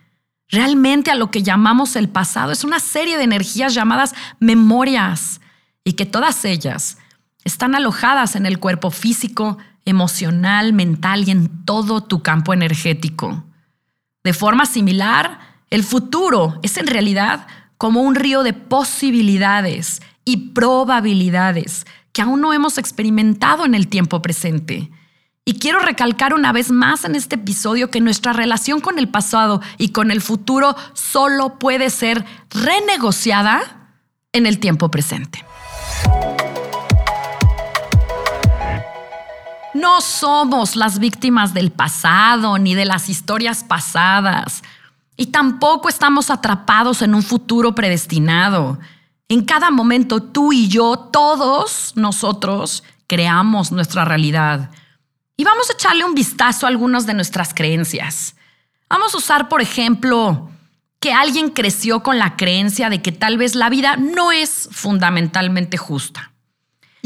Realmente 0.49 1.11
a 1.11 1.17
lo 1.17 1.31
que 1.31 1.43
llamamos 1.43 1.95
el 1.97 2.09
pasado 2.09 2.51
es 2.51 2.65
una 2.65 2.81
serie 2.81 3.19
de 3.19 3.25
energías 3.25 3.75
llamadas 3.75 4.15
memorias 4.41 5.43
y 5.85 5.93
que 5.93 6.07
todas 6.07 6.47
ellas 6.47 6.97
están 7.45 7.75
alojadas 7.75 8.37
en 8.37 8.47
el 8.47 8.59
cuerpo 8.59 8.91
físico, 8.91 9.59
emocional, 9.87 10.75
mental 10.75 11.27
y 11.27 11.31
en 11.31 11.65
todo 11.65 12.03
tu 12.03 12.23
campo 12.23 12.53
energético. 12.53 13.45
De 14.23 14.35
forma 14.35 14.67
similar, 14.67 15.39
el 15.71 15.83
futuro 15.83 16.59
es 16.63 16.77
en 16.77 16.87
realidad 16.87 17.47
como 17.79 18.03
un 18.03 18.15
río 18.15 18.43
de 18.43 18.53
posibilidades 18.53 20.03
y 20.25 20.49
probabilidades 20.53 21.87
que 22.13 22.23
aún 22.23 22.41
no 22.41 22.53
hemos 22.53 22.79
experimentado 22.79 23.65
en 23.65 23.75
el 23.75 23.89
tiempo 23.89 24.23
presente. 24.23 24.91
Y 25.45 25.61
quiero 25.61 25.79
recalcar 25.79 26.35
una 26.35 26.51
vez 26.51 26.73
más 26.73 27.05
en 27.05 27.15
este 27.15 27.37
episodio 27.37 27.91
que 27.91 28.01
nuestra 28.01 28.33
relación 28.33 28.81
con 28.81 28.99
el 28.99 29.09
pasado 29.09 29.63
y 29.79 29.91
con 29.91 30.11
el 30.11 30.21
futuro 30.21 30.75
solo 30.93 31.59
puede 31.59 31.89
ser 31.91 32.25
renegociada 32.51 33.93
en 34.33 34.47
el 34.47 34.59
tiempo 34.59 34.91
presente. 34.91 35.45
No 39.77 40.01
somos 40.01 40.75
las 40.75 40.99
víctimas 40.99 41.53
del 41.53 41.71
pasado 41.71 42.57
ni 42.57 42.75
de 42.75 42.87
las 42.87 43.11
historias 43.11 43.63
pasadas. 43.63 44.63
Y 45.19 45.27
tampoco 45.27 45.91
estamos 45.91 46.31
atrapados 46.31 47.03
en 47.03 47.15
un 47.15 47.23
futuro 47.23 47.75
predestinado. 47.75 48.79
En 49.29 49.45
cada 49.45 49.71
momento 49.71 50.23
tú 50.23 50.55
y 50.55 50.69
yo, 50.69 50.97
todos 51.13 51.93
nosotros, 51.95 52.85
creamos 53.07 53.71
nuestra 53.71 54.07
realidad. 54.07 54.71
Y 55.37 55.45
vamos 55.45 55.69
a 55.69 55.75
echarle 55.75 56.07
un 56.07 56.15
vistazo 56.15 56.65
a 56.65 56.71
algunas 56.71 57.05
de 57.05 57.13
nuestras 57.13 57.53
creencias. 57.53 58.35
Vamos 58.89 59.15
a 59.15 59.19
usar, 59.19 59.51
por 59.51 59.61
ejemplo, 59.61 60.49
que 61.01 61.13
alguien 61.13 61.51
creció 61.51 62.03
con 62.03 62.19
la 62.19 62.37
creencia 62.37 62.89
de 62.89 63.03
que 63.03 63.13
tal 63.13 63.37
vez 63.37 63.55
la 63.55 63.69
vida 63.69 63.97
no 63.99 64.33
es 64.33 64.71
fundamentalmente 64.73 65.77
justa. 65.77 66.33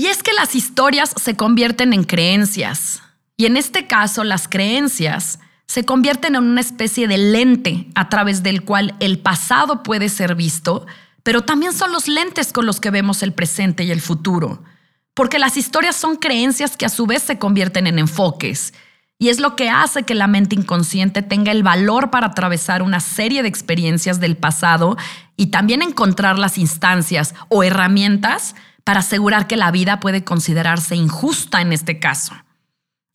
Y 0.00 0.06
es 0.06 0.22
que 0.22 0.32
las 0.32 0.54
historias 0.54 1.12
se 1.22 1.36
convierten 1.36 1.92
en 1.92 2.04
creencias. 2.04 3.02
Y 3.36 3.44
en 3.44 3.58
este 3.58 3.86
caso, 3.86 4.24
las 4.24 4.48
creencias 4.48 5.40
se 5.66 5.84
convierten 5.84 6.36
en 6.36 6.42
una 6.42 6.62
especie 6.62 7.06
de 7.06 7.18
lente 7.18 7.86
a 7.94 8.08
través 8.08 8.42
del 8.42 8.64
cual 8.64 8.94
el 9.00 9.18
pasado 9.18 9.82
puede 9.82 10.08
ser 10.08 10.36
visto, 10.36 10.86
pero 11.22 11.42
también 11.42 11.74
son 11.74 11.92
los 11.92 12.08
lentes 12.08 12.50
con 12.54 12.64
los 12.64 12.80
que 12.80 12.88
vemos 12.88 13.22
el 13.22 13.34
presente 13.34 13.84
y 13.84 13.90
el 13.90 14.00
futuro. 14.00 14.64
Porque 15.12 15.38
las 15.38 15.58
historias 15.58 15.96
son 15.96 16.16
creencias 16.16 16.78
que 16.78 16.86
a 16.86 16.88
su 16.88 17.06
vez 17.06 17.22
se 17.22 17.38
convierten 17.38 17.86
en 17.86 17.98
enfoques. 17.98 18.72
Y 19.18 19.28
es 19.28 19.38
lo 19.38 19.54
que 19.54 19.68
hace 19.68 20.04
que 20.04 20.14
la 20.14 20.28
mente 20.28 20.54
inconsciente 20.54 21.20
tenga 21.20 21.52
el 21.52 21.62
valor 21.62 22.08
para 22.08 22.28
atravesar 22.28 22.80
una 22.80 23.00
serie 23.00 23.42
de 23.42 23.50
experiencias 23.50 24.18
del 24.18 24.38
pasado 24.38 24.96
y 25.36 25.48
también 25.48 25.82
encontrar 25.82 26.38
las 26.38 26.56
instancias 26.56 27.34
o 27.50 27.62
herramientas 27.62 28.54
para 28.90 28.98
asegurar 28.98 29.46
que 29.46 29.56
la 29.56 29.70
vida 29.70 30.00
puede 30.00 30.24
considerarse 30.24 30.96
injusta 30.96 31.60
en 31.60 31.72
este 31.72 32.00
caso. 32.00 32.34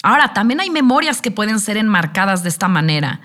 Ahora, 0.03 0.31
también 0.31 0.61
hay 0.61 0.69
memorias 0.69 1.21
que 1.21 1.31
pueden 1.31 1.59
ser 1.59 1.75
enmarcadas 1.75 2.43
de 2.43 2.47
esta 2.47 2.69
manera, 2.69 3.19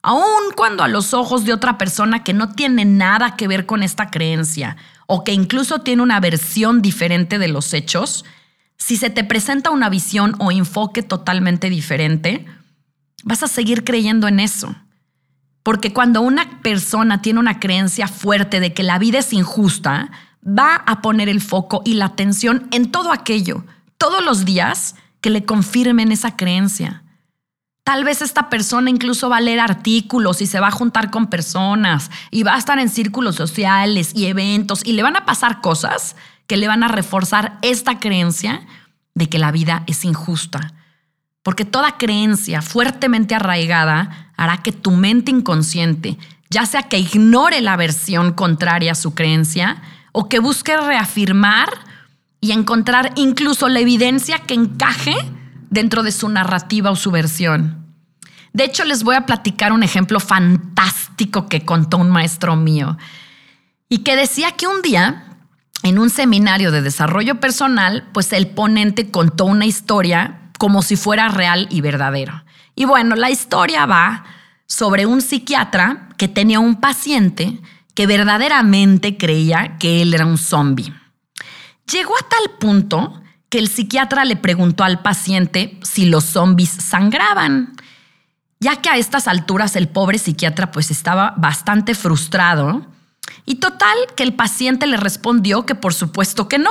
aun 0.00 0.54
cuando 0.56 0.82
a 0.82 0.88
los 0.88 1.12
ojos 1.12 1.44
de 1.44 1.52
otra 1.52 1.76
persona 1.76 2.24
que 2.24 2.32
no 2.32 2.54
tiene 2.54 2.86
nada 2.86 3.36
que 3.36 3.46
ver 3.46 3.66
con 3.66 3.82
esta 3.82 4.10
creencia 4.10 4.78
o 5.08 5.24
que 5.24 5.34
incluso 5.34 5.82
tiene 5.82 6.00
una 6.00 6.20
versión 6.20 6.80
diferente 6.80 7.38
de 7.38 7.48
los 7.48 7.74
hechos, 7.74 8.24
si 8.78 8.96
se 8.96 9.10
te 9.10 9.22
presenta 9.22 9.68
una 9.68 9.90
visión 9.90 10.36
o 10.38 10.50
enfoque 10.50 11.02
totalmente 11.02 11.68
diferente, 11.68 12.46
vas 13.24 13.42
a 13.42 13.46
seguir 13.46 13.84
creyendo 13.84 14.26
en 14.26 14.40
eso. 14.40 14.74
Porque 15.62 15.92
cuando 15.92 16.22
una 16.22 16.62
persona 16.62 17.20
tiene 17.20 17.40
una 17.40 17.60
creencia 17.60 18.08
fuerte 18.08 18.58
de 18.58 18.72
que 18.72 18.84
la 18.84 18.98
vida 18.98 19.18
es 19.18 19.34
injusta, 19.34 20.10
va 20.46 20.76
a 20.76 21.02
poner 21.02 21.28
el 21.28 21.40
foco 21.40 21.82
y 21.84 21.94
la 21.94 22.06
atención 22.06 22.68
en 22.70 22.90
todo 22.90 23.12
aquello, 23.12 23.64
todos 23.98 24.24
los 24.24 24.44
días, 24.44 24.94
que 25.20 25.30
le 25.30 25.44
confirmen 25.44 26.12
esa 26.12 26.36
creencia. 26.36 27.02
Tal 27.84 28.04
vez 28.04 28.22
esta 28.22 28.48
persona 28.48 28.90
incluso 28.90 29.28
va 29.28 29.38
a 29.38 29.40
leer 29.40 29.60
artículos 29.60 30.40
y 30.40 30.46
se 30.46 30.60
va 30.60 30.68
a 30.68 30.72
juntar 30.72 31.10
con 31.10 31.26
personas 31.26 32.10
y 32.30 32.42
va 32.42 32.54
a 32.54 32.58
estar 32.58 32.78
en 32.78 32.88
círculos 32.88 33.36
sociales 33.36 34.12
y 34.14 34.26
eventos 34.26 34.82
y 34.84 34.92
le 34.92 35.02
van 35.02 35.16
a 35.16 35.24
pasar 35.24 35.60
cosas 35.60 36.16
que 36.46 36.56
le 36.56 36.68
van 36.68 36.82
a 36.82 36.88
reforzar 36.88 37.58
esta 37.62 37.98
creencia 37.98 38.66
de 39.14 39.28
que 39.28 39.38
la 39.38 39.50
vida 39.50 39.82
es 39.86 40.04
injusta. 40.04 40.72
Porque 41.42 41.64
toda 41.64 41.96
creencia 41.96 42.62
fuertemente 42.62 43.34
arraigada 43.34 44.32
hará 44.36 44.58
que 44.58 44.72
tu 44.72 44.90
mente 44.90 45.30
inconsciente, 45.30 46.18
ya 46.50 46.66
sea 46.66 46.82
que 46.84 46.98
ignore 46.98 47.60
la 47.60 47.76
versión 47.76 48.32
contraria 48.32 48.92
a 48.92 48.96
su 48.96 49.14
creencia 49.14 49.82
o 50.12 50.28
que 50.28 50.38
busque 50.38 50.76
reafirmar 50.76 51.68
y 52.40 52.52
encontrar 52.52 53.12
incluso 53.16 53.68
la 53.68 53.80
evidencia 53.80 54.38
que 54.40 54.54
encaje 54.54 55.14
dentro 55.68 56.02
de 56.02 56.12
su 56.12 56.28
narrativa 56.28 56.90
o 56.90 56.96
su 56.96 57.10
versión. 57.10 57.86
De 58.52 58.64
hecho, 58.64 58.84
les 58.84 59.04
voy 59.04 59.14
a 59.14 59.26
platicar 59.26 59.72
un 59.72 59.82
ejemplo 59.82 60.18
fantástico 60.18 61.48
que 61.48 61.64
contó 61.64 61.98
un 61.98 62.10
maestro 62.10 62.56
mío 62.56 62.96
y 63.88 63.98
que 63.98 64.16
decía 64.16 64.52
que 64.52 64.66
un 64.66 64.82
día, 64.82 65.24
en 65.82 65.98
un 65.98 66.10
seminario 66.10 66.72
de 66.72 66.82
desarrollo 66.82 67.38
personal, 67.38 68.08
pues 68.12 68.32
el 68.32 68.48
ponente 68.48 69.10
contó 69.10 69.44
una 69.44 69.66
historia 69.66 70.40
como 70.58 70.82
si 70.82 70.96
fuera 70.96 71.28
real 71.28 71.68
y 71.70 71.80
verdadero. 71.80 72.44
Y 72.74 72.84
bueno, 72.84 73.14
la 73.14 73.30
historia 73.30 73.86
va 73.86 74.24
sobre 74.66 75.06
un 75.06 75.20
psiquiatra 75.20 76.08
que 76.16 76.28
tenía 76.28 76.60
un 76.60 76.76
paciente 76.76 77.60
que 77.94 78.06
verdaderamente 78.06 79.16
creía 79.16 79.76
que 79.78 80.02
él 80.02 80.14
era 80.14 80.26
un 80.26 80.38
zombie. 80.38 80.92
Llegó 81.90 82.14
a 82.16 82.28
tal 82.28 82.58
punto 82.58 83.20
que 83.48 83.58
el 83.58 83.68
psiquiatra 83.68 84.24
le 84.24 84.36
preguntó 84.36 84.84
al 84.84 85.02
paciente 85.02 85.78
si 85.82 86.06
los 86.06 86.24
zombies 86.24 86.70
sangraban, 86.70 87.72
ya 88.60 88.76
que 88.76 88.88
a 88.88 88.96
estas 88.96 89.26
alturas 89.26 89.74
el 89.74 89.88
pobre 89.88 90.18
psiquiatra 90.18 90.70
pues 90.70 90.90
estaba 90.90 91.34
bastante 91.36 91.94
frustrado. 91.94 92.86
Y 93.44 93.56
total 93.56 93.96
que 94.16 94.22
el 94.22 94.34
paciente 94.34 94.86
le 94.86 94.96
respondió 94.96 95.66
que 95.66 95.74
por 95.74 95.94
supuesto 95.94 96.48
que 96.48 96.58
no, 96.58 96.70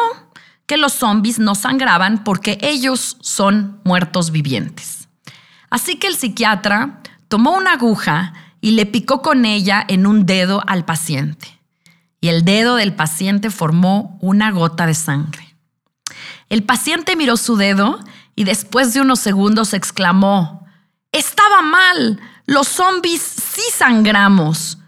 que 0.65 0.77
los 0.77 0.93
zombies 0.93 1.39
no 1.39 1.55
sangraban 1.55 2.23
porque 2.23 2.57
ellos 2.61 3.17
son 3.21 3.81
muertos 3.83 4.31
vivientes. 4.31 5.09
Así 5.69 5.97
que 5.97 6.07
el 6.07 6.15
psiquiatra 6.15 7.01
tomó 7.27 7.55
una 7.57 7.73
aguja 7.73 8.33
y 8.61 8.71
le 8.71 8.85
picó 8.85 9.21
con 9.21 9.45
ella 9.45 9.83
en 9.87 10.05
un 10.05 10.25
dedo 10.25 10.63
al 10.67 10.85
paciente 10.85 11.59
y 12.21 12.29
el 12.29 12.43
dedo 12.43 12.75
del 12.75 12.93
paciente 12.93 13.49
formó 13.49 14.17
una 14.21 14.51
gota 14.51 14.85
de 14.85 14.93
sangre. 14.93 15.55
El 16.49 16.63
paciente 16.63 17.15
miró 17.15 17.37
su 17.37 17.55
dedo 17.55 17.99
y 18.35 18.43
después 18.43 18.93
de 18.93 19.01
unos 19.01 19.19
segundos 19.19 19.73
exclamó, 19.73 20.65
estaba 21.11 21.61
mal, 21.61 22.19
los 22.45 22.67
zombies 22.67 23.21
sí 23.21 23.61
sangramos. 23.73 24.79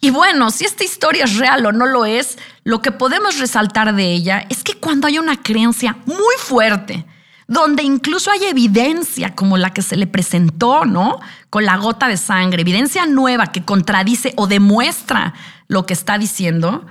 Y 0.00 0.10
bueno, 0.10 0.50
si 0.50 0.64
esta 0.64 0.84
historia 0.84 1.24
es 1.24 1.36
real 1.36 1.66
o 1.66 1.72
no 1.72 1.86
lo 1.86 2.06
es, 2.06 2.38
lo 2.64 2.80
que 2.80 2.92
podemos 2.92 3.38
resaltar 3.38 3.94
de 3.94 4.12
ella 4.12 4.46
es 4.48 4.62
que 4.62 4.74
cuando 4.74 5.06
hay 5.06 5.18
una 5.18 5.42
creencia 5.42 5.98
muy 6.06 6.34
fuerte, 6.38 7.04
donde 7.50 7.82
incluso 7.82 8.30
hay 8.30 8.44
evidencia 8.44 9.34
como 9.34 9.58
la 9.58 9.74
que 9.74 9.82
se 9.82 9.96
le 9.96 10.06
presentó, 10.06 10.84
¿no? 10.84 11.18
Con 11.50 11.64
la 11.64 11.78
gota 11.78 12.06
de 12.06 12.16
sangre, 12.16 12.62
evidencia 12.62 13.06
nueva 13.06 13.48
que 13.48 13.64
contradice 13.64 14.34
o 14.36 14.46
demuestra 14.46 15.34
lo 15.66 15.84
que 15.84 15.92
está 15.92 16.16
diciendo, 16.16 16.86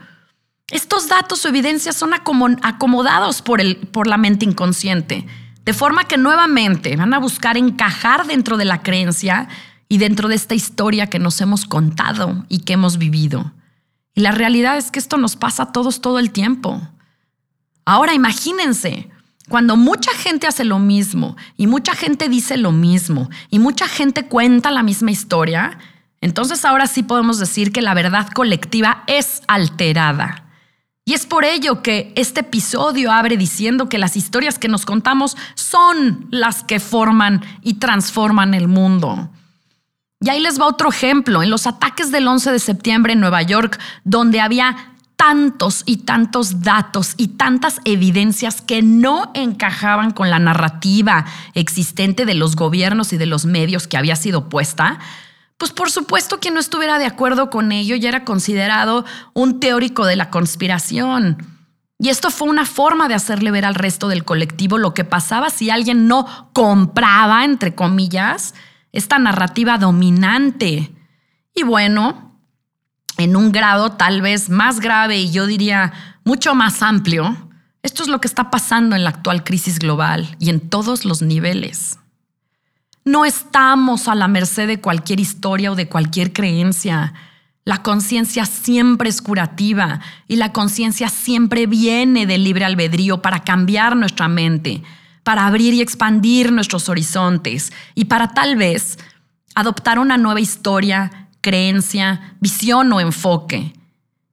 estos 0.69 1.07
datos 1.07 1.45
o 1.45 1.47
evidencias 1.47 1.95
son 1.95 2.11
acomodados 2.13 3.41
por, 3.41 3.61
el, 3.61 3.77
por 3.77 4.05
la 4.05 4.17
mente 4.17 4.43
inconsciente, 4.43 5.25
de 5.63 5.73
forma 5.73 6.03
que 6.03 6.17
nuevamente 6.17 6.93
van 6.97 7.13
a 7.13 7.19
buscar 7.19 7.55
encajar 7.55 8.27
dentro 8.27 8.57
de 8.57 8.65
la 8.65 8.81
creencia 8.81 9.47
y 9.87 9.97
dentro 9.97 10.27
de 10.27 10.35
esta 10.35 10.55
historia 10.55 11.07
que 11.07 11.19
nos 11.19 11.39
hemos 11.39 11.63
contado 11.63 12.45
y 12.49 12.59
que 12.59 12.73
hemos 12.73 12.97
vivido. 12.97 13.53
Y 14.13 14.19
la 14.19 14.33
realidad 14.33 14.77
es 14.77 14.91
que 14.91 14.99
esto 14.99 15.15
nos 15.15 15.37
pasa 15.37 15.63
a 15.63 15.71
todos 15.71 16.01
todo 16.01 16.19
el 16.19 16.31
tiempo. 16.31 16.81
Ahora 17.85 18.13
imagínense, 18.13 19.09
cuando 19.49 19.75
mucha 19.75 20.11
gente 20.13 20.47
hace 20.47 20.63
lo 20.63 20.79
mismo 20.79 21.35
y 21.57 21.67
mucha 21.67 21.95
gente 21.95 22.29
dice 22.29 22.55
lo 22.55 22.71
mismo 22.71 23.29
y 23.49 23.59
mucha 23.59 23.87
gente 23.87 24.27
cuenta 24.27 24.71
la 24.71 24.83
misma 24.83 25.11
historia, 25.11 25.77
entonces 26.21 26.63
ahora 26.63 26.87
sí 26.87 27.03
podemos 27.03 27.39
decir 27.39 27.71
que 27.71 27.81
la 27.81 27.93
verdad 27.93 28.29
colectiva 28.29 29.03
es 29.07 29.41
alterada. 29.47 30.45
Y 31.03 31.13
es 31.13 31.25
por 31.25 31.43
ello 31.43 31.81
que 31.81 32.13
este 32.15 32.41
episodio 32.41 33.11
abre 33.11 33.35
diciendo 33.35 33.89
que 33.89 33.97
las 33.97 34.15
historias 34.15 34.59
que 34.59 34.67
nos 34.67 34.85
contamos 34.85 35.35
son 35.55 36.27
las 36.29 36.63
que 36.63 36.79
forman 36.79 37.43
y 37.63 37.75
transforman 37.75 38.53
el 38.53 38.67
mundo. 38.67 39.31
Y 40.21 40.29
ahí 40.29 40.39
les 40.39 40.59
va 40.59 40.67
otro 40.67 40.89
ejemplo. 40.89 41.41
En 41.41 41.49
los 41.49 41.65
ataques 41.65 42.11
del 42.11 42.27
11 42.27 42.51
de 42.51 42.59
septiembre 42.59 43.13
en 43.13 43.21
Nueva 43.21 43.41
York, 43.41 43.79
donde 44.03 44.41
había 44.41 44.88
tantos 45.19 45.83
y 45.85 45.97
tantos 45.97 46.61
datos 46.61 47.13
y 47.17 47.27
tantas 47.27 47.81
evidencias 47.83 48.61
que 48.61 48.81
no 48.81 49.31
encajaban 49.33 50.11
con 50.11 50.29
la 50.29 50.39
narrativa 50.39 51.25
existente 51.55 52.25
de 52.25 52.35
los 52.35 52.55
gobiernos 52.55 53.11
y 53.11 53.17
de 53.17 53.25
los 53.25 53.45
medios 53.45 53.85
que 53.85 53.97
había 53.97 54.15
sido 54.15 54.47
puesta, 54.47 54.97
pues 55.57 55.73
por 55.73 55.91
supuesto 55.91 56.39
quien 56.39 56.53
no 56.53 56.61
estuviera 56.61 56.97
de 56.97 57.05
acuerdo 57.05 57.49
con 57.49 57.73
ello 57.73 57.97
ya 57.97 58.07
era 58.07 58.23
considerado 58.23 59.03
un 59.33 59.59
teórico 59.59 60.05
de 60.05 60.15
la 60.15 60.29
conspiración. 60.29 61.35
Y 61.97 62.07
esto 62.07 62.31
fue 62.31 62.47
una 62.47 62.63
forma 62.63 63.09
de 63.09 63.15
hacerle 63.15 63.51
ver 63.51 63.65
al 63.65 63.75
resto 63.75 64.07
del 64.07 64.23
colectivo 64.23 64.77
lo 64.77 64.93
que 64.93 65.03
pasaba 65.03 65.49
si 65.49 65.69
alguien 65.69 66.07
no 66.07 66.49
compraba, 66.53 67.43
entre 67.43 67.75
comillas, 67.75 68.53
esta 68.93 69.19
narrativa 69.19 69.77
dominante. 69.77 70.93
Y 71.53 71.63
bueno, 71.63 72.28
en 73.19 73.35
un 73.35 73.51
grado 73.51 73.91
tal 73.91 74.21
vez 74.21 74.49
más 74.49 74.79
grave 74.79 75.19
y 75.19 75.29
yo 75.29 75.45
diría 75.45 75.91
mucho 76.23 76.55
más 76.55 76.81
amplio, 76.81 77.49
esto 77.83 78.01
es 78.01 78.09
lo 78.09 78.21
que 78.21 78.27
está 78.27 78.49
pasando 78.49 78.95
en 78.95 79.03
la 79.03 79.09
actual 79.09 79.43
crisis 79.43 79.77
global 79.77 80.35
y 80.39 80.49
en 80.49 80.61
todos 80.69 81.03
los 81.03 81.21
niveles. 81.21 81.99
No 83.03 83.25
estamos 83.25 84.07
a 84.07 84.15
la 84.15 84.27
merced 84.27 84.67
de 84.67 84.79
cualquier 84.79 85.19
historia 85.19 85.71
o 85.71 85.75
de 85.75 85.89
cualquier 85.89 86.31
creencia. 86.31 87.13
La 87.65 87.83
conciencia 87.83 88.45
siempre 88.45 89.09
es 89.09 89.21
curativa 89.21 89.99
y 90.27 90.37
la 90.37 90.53
conciencia 90.53 91.09
siempre 91.09 91.67
viene 91.67 92.25
del 92.25 92.43
libre 92.43 92.65
albedrío 92.65 93.21
para 93.21 93.43
cambiar 93.43 93.97
nuestra 93.97 94.29
mente, 94.29 94.81
para 95.23 95.45
abrir 95.45 95.73
y 95.73 95.81
expandir 95.81 96.53
nuestros 96.53 96.87
horizontes 96.87 97.73
y 97.95 98.05
para 98.05 98.29
tal 98.29 98.55
vez 98.55 98.97
adoptar 99.55 99.99
una 99.99 100.17
nueva 100.17 100.39
historia 100.39 101.28
creencia, 101.41 102.35
visión 102.39 102.91
o 102.93 102.99
enfoque. 102.99 103.73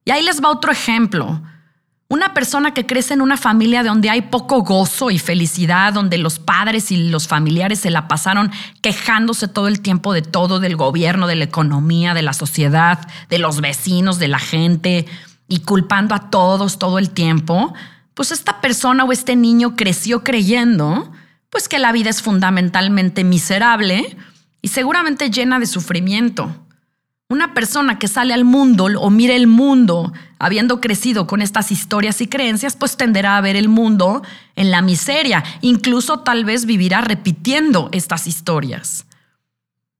Y 0.05 0.11
ahí 0.11 0.23
les 0.23 0.41
va 0.41 0.49
otro 0.49 0.71
ejemplo. 0.71 1.41
Una 2.09 2.33
persona 2.33 2.73
que 2.73 2.85
crece 2.85 3.13
en 3.13 3.21
una 3.21 3.35
familia 3.35 3.83
donde 3.83 4.09
hay 4.09 4.21
poco 4.21 4.61
gozo 4.61 5.11
y 5.11 5.19
felicidad, 5.19 5.91
donde 5.91 6.17
los 6.17 6.39
padres 6.39 6.91
y 6.91 7.09
los 7.09 7.27
familiares 7.27 7.79
se 7.79 7.91
la 7.91 8.07
pasaron 8.07 8.51
quejándose 8.81 9.49
todo 9.49 9.67
el 9.67 9.81
tiempo 9.81 10.13
de 10.13 10.21
todo, 10.21 10.61
del 10.61 10.77
gobierno, 10.77 11.27
de 11.27 11.35
la 11.35 11.43
economía, 11.43 12.13
de 12.13 12.21
la 12.21 12.31
sociedad, 12.31 13.05
de 13.29 13.39
los 13.39 13.59
vecinos, 13.59 14.19
de 14.19 14.29
la 14.29 14.39
gente, 14.39 15.05
y 15.47 15.59
culpando 15.59 16.13
a 16.13 16.29
todos 16.29 16.77
todo 16.77 16.99
el 16.99 17.09
tiempo, 17.09 17.73
pues 18.13 18.31
esta 18.31 18.61
persona 18.61 19.03
o 19.03 19.11
este 19.11 19.35
niño 19.35 19.75
creció 19.75 20.23
creyendo 20.23 21.11
pues 21.49 21.69
que 21.69 21.79
la 21.79 21.91
vida 21.91 22.09
es 22.09 22.21
fundamentalmente 22.21 23.23
miserable 23.23 24.17
y 24.61 24.67
seguramente 24.67 25.29
llena 25.29 25.59
de 25.59 25.65
sufrimiento. 25.65 26.66
Una 27.29 27.53
persona 27.53 27.99
que 27.99 28.07
sale 28.07 28.33
al 28.33 28.45
mundo 28.45 28.85
o 28.85 29.09
mire 29.09 29.35
el 29.35 29.47
mundo 29.47 30.13
habiendo 30.39 30.79
crecido 30.79 31.27
con 31.27 31.41
estas 31.41 31.73
historias 31.73 32.21
y 32.21 32.27
creencias, 32.27 32.77
pues 32.77 32.95
tenderá 32.95 33.35
a 33.35 33.41
ver 33.41 33.57
el 33.57 33.67
mundo 33.67 34.21
en 34.55 34.71
la 34.71 34.81
miseria, 34.81 35.43
incluso 35.59 36.19
tal 36.19 36.45
vez 36.45 36.65
vivirá 36.65 37.01
repitiendo 37.01 37.89
estas 37.91 38.27
historias. 38.27 39.05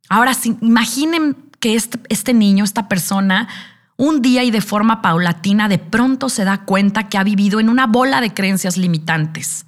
Ahora, 0.08 0.32
imaginen 0.62 1.36
que 1.60 1.76
este, 1.76 2.00
este 2.08 2.34
niño, 2.34 2.64
esta 2.64 2.88
persona, 2.88 3.50
un 3.98 4.22
día 4.22 4.46
y 4.46 4.52
de 4.52 4.62
forma 4.62 5.02
paulatina 5.02 5.68
de 5.68 5.80
pronto 5.80 6.30
se 6.30 6.46
da 6.46 6.64
cuenta 6.64 7.10
que 7.10 7.18
ha 7.18 7.24
vivido 7.26 7.60
en 7.60 7.68
una 7.68 7.88
bola 7.88 8.22
de 8.22 8.34
creencias 8.34 8.78
limitantes, 8.78 9.66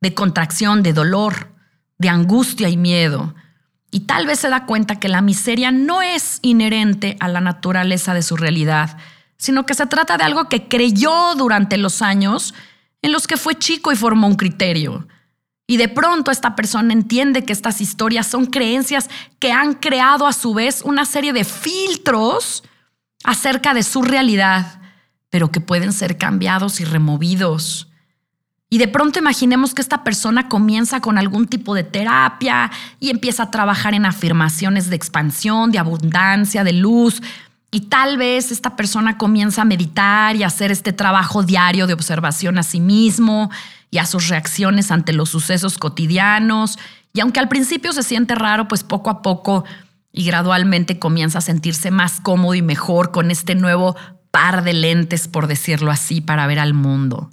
de 0.00 0.14
contracción, 0.14 0.82
de 0.82 0.94
dolor, 0.94 1.48
de 1.98 2.08
angustia 2.08 2.70
y 2.70 2.78
miedo, 2.78 3.34
y 3.94 4.00
tal 4.00 4.26
vez 4.26 4.40
se 4.40 4.48
da 4.48 4.66
cuenta 4.66 4.96
que 4.96 5.08
la 5.08 5.20
miseria 5.20 5.70
no 5.70 6.02
es 6.02 6.40
inherente 6.42 7.16
a 7.20 7.28
la 7.28 7.40
naturaleza 7.40 8.12
de 8.12 8.22
su 8.22 8.36
realidad, 8.36 8.98
sino 9.36 9.66
que 9.66 9.74
se 9.74 9.86
trata 9.86 10.16
de 10.16 10.24
algo 10.24 10.48
que 10.48 10.66
creyó 10.66 11.36
durante 11.36 11.76
los 11.76 12.02
años 12.02 12.54
en 13.02 13.12
los 13.12 13.28
que 13.28 13.36
fue 13.36 13.54
chico 13.54 13.92
y 13.92 13.96
formó 13.96 14.26
un 14.26 14.34
criterio. 14.34 15.06
Y 15.68 15.76
de 15.76 15.86
pronto 15.86 16.32
esta 16.32 16.56
persona 16.56 16.92
entiende 16.92 17.44
que 17.44 17.52
estas 17.52 17.80
historias 17.80 18.26
son 18.26 18.46
creencias 18.46 19.08
que 19.38 19.52
han 19.52 19.74
creado 19.74 20.26
a 20.26 20.32
su 20.32 20.54
vez 20.54 20.82
una 20.82 21.04
serie 21.04 21.32
de 21.32 21.44
filtros 21.44 22.64
acerca 23.22 23.74
de 23.74 23.84
su 23.84 24.02
realidad, 24.02 24.80
pero 25.30 25.52
que 25.52 25.60
pueden 25.60 25.92
ser 25.92 26.18
cambiados 26.18 26.80
y 26.80 26.84
removidos. 26.84 27.92
Y 28.74 28.78
de 28.78 28.88
pronto 28.88 29.20
imaginemos 29.20 29.72
que 29.72 29.82
esta 29.82 30.02
persona 30.02 30.48
comienza 30.48 31.00
con 31.00 31.16
algún 31.16 31.46
tipo 31.46 31.76
de 31.76 31.84
terapia 31.84 32.72
y 32.98 33.10
empieza 33.10 33.44
a 33.44 33.50
trabajar 33.52 33.94
en 33.94 34.04
afirmaciones 34.04 34.90
de 34.90 34.96
expansión, 34.96 35.70
de 35.70 35.78
abundancia, 35.78 36.64
de 36.64 36.72
luz. 36.72 37.22
Y 37.70 37.82
tal 37.82 38.18
vez 38.18 38.50
esta 38.50 38.74
persona 38.74 39.16
comienza 39.16 39.62
a 39.62 39.64
meditar 39.64 40.34
y 40.34 40.42
a 40.42 40.48
hacer 40.48 40.72
este 40.72 40.92
trabajo 40.92 41.44
diario 41.44 41.86
de 41.86 41.94
observación 41.94 42.58
a 42.58 42.64
sí 42.64 42.80
mismo 42.80 43.48
y 43.92 43.98
a 43.98 44.06
sus 44.06 44.26
reacciones 44.26 44.90
ante 44.90 45.12
los 45.12 45.28
sucesos 45.28 45.78
cotidianos. 45.78 46.76
Y 47.12 47.20
aunque 47.20 47.38
al 47.38 47.48
principio 47.48 47.92
se 47.92 48.02
siente 48.02 48.34
raro, 48.34 48.66
pues 48.66 48.82
poco 48.82 49.08
a 49.08 49.22
poco 49.22 49.64
y 50.10 50.24
gradualmente 50.24 50.98
comienza 50.98 51.38
a 51.38 51.42
sentirse 51.42 51.92
más 51.92 52.20
cómodo 52.20 52.56
y 52.56 52.62
mejor 52.62 53.12
con 53.12 53.30
este 53.30 53.54
nuevo 53.54 53.94
par 54.32 54.64
de 54.64 54.72
lentes, 54.72 55.28
por 55.28 55.46
decirlo 55.46 55.92
así, 55.92 56.20
para 56.20 56.48
ver 56.48 56.58
al 56.58 56.74
mundo. 56.74 57.30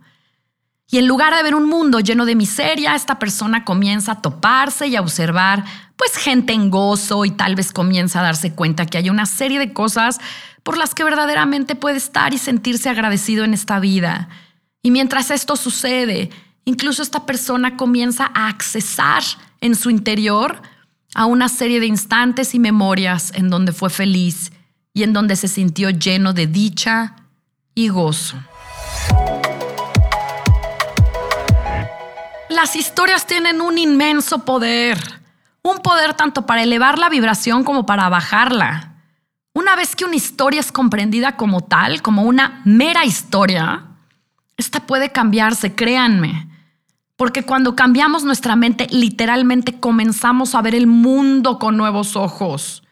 Y 0.93 0.97
en 0.97 1.07
lugar 1.07 1.33
de 1.33 1.41
ver 1.41 1.55
un 1.55 1.69
mundo 1.69 2.01
lleno 2.01 2.25
de 2.25 2.35
miseria, 2.35 2.95
esta 2.95 3.17
persona 3.17 3.63
comienza 3.63 4.11
a 4.11 4.21
toparse 4.21 4.87
y 4.87 4.97
a 4.97 5.01
observar 5.01 5.63
pues 5.95 6.17
gente 6.17 6.51
en 6.51 6.69
gozo 6.69 7.23
y 7.23 7.31
tal 7.31 7.55
vez 7.55 7.71
comienza 7.71 8.19
a 8.19 8.23
darse 8.23 8.53
cuenta 8.53 8.85
que 8.85 8.97
hay 8.97 9.09
una 9.09 9.25
serie 9.25 9.57
de 9.57 9.71
cosas 9.71 10.19
por 10.63 10.75
las 10.75 10.93
que 10.93 11.05
verdaderamente 11.05 11.75
puede 11.75 11.95
estar 11.95 12.33
y 12.33 12.37
sentirse 12.37 12.89
agradecido 12.89 13.45
en 13.45 13.53
esta 13.53 13.79
vida. 13.79 14.27
Y 14.83 14.91
mientras 14.91 15.31
esto 15.31 15.55
sucede, 15.55 16.29
incluso 16.65 17.03
esta 17.03 17.25
persona 17.25 17.77
comienza 17.77 18.29
a 18.33 18.49
accesar 18.49 19.23
en 19.61 19.75
su 19.75 19.91
interior 19.91 20.61
a 21.15 21.25
una 21.25 21.47
serie 21.47 21.79
de 21.79 21.85
instantes 21.85 22.53
y 22.53 22.59
memorias 22.59 23.31
en 23.33 23.49
donde 23.49 23.71
fue 23.71 23.89
feliz 23.89 24.51
y 24.93 25.03
en 25.03 25.13
donde 25.13 25.37
se 25.37 25.47
sintió 25.47 25.89
lleno 25.89 26.33
de 26.33 26.47
dicha 26.47 27.15
y 27.75 27.87
gozo. 27.87 28.35
Las 32.51 32.75
historias 32.75 33.25
tienen 33.27 33.61
un 33.61 33.77
inmenso 33.77 34.43
poder, 34.43 34.99
un 35.63 35.77
poder 35.77 36.15
tanto 36.15 36.45
para 36.45 36.61
elevar 36.61 36.99
la 36.99 37.07
vibración 37.07 37.63
como 37.63 37.85
para 37.85 38.09
bajarla. 38.09 38.95
Una 39.53 39.77
vez 39.77 39.95
que 39.95 40.03
una 40.03 40.17
historia 40.17 40.59
es 40.59 40.73
comprendida 40.73 41.37
como 41.37 41.61
tal, 41.61 42.01
como 42.01 42.23
una 42.23 42.61
mera 42.65 43.05
historia, 43.05 43.85
esta 44.57 44.81
puede 44.81 45.13
cambiarse, 45.13 45.75
créanme. 45.75 46.49
Porque 47.15 47.43
cuando 47.43 47.77
cambiamos 47.77 48.25
nuestra 48.25 48.57
mente, 48.57 48.85
literalmente 48.89 49.79
comenzamos 49.79 50.53
a 50.53 50.61
ver 50.61 50.75
el 50.75 50.87
mundo 50.87 51.57
con 51.57 51.77
nuevos 51.77 52.17
ojos. 52.17 52.83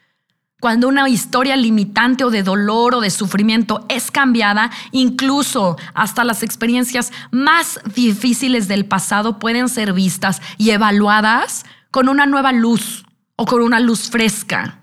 Cuando 0.59 0.89
una 0.89 1.07
historia 1.07 1.55
limitante 1.55 2.25
o 2.25 2.29
de 2.29 2.43
dolor 2.43 2.95
o 2.95 2.99
de 2.99 3.11
sufrimiento 3.11 3.85
es 3.87 4.11
cambiada, 4.11 4.71
incluso 4.91 5.77
hasta 5.93 6.25
las 6.25 6.43
experiencias 6.43 7.13
más 7.31 7.79
difíciles 7.95 8.67
del 8.67 8.85
pasado 8.85 9.39
pueden 9.39 9.69
ser 9.69 9.93
vistas 9.93 10.41
y 10.57 10.71
evaluadas 10.71 11.65
con 11.91 12.09
una 12.09 12.25
nueva 12.25 12.51
luz 12.51 13.05
o 13.37 13.45
con 13.45 13.61
una 13.61 13.79
luz 13.79 14.09
fresca. 14.09 14.79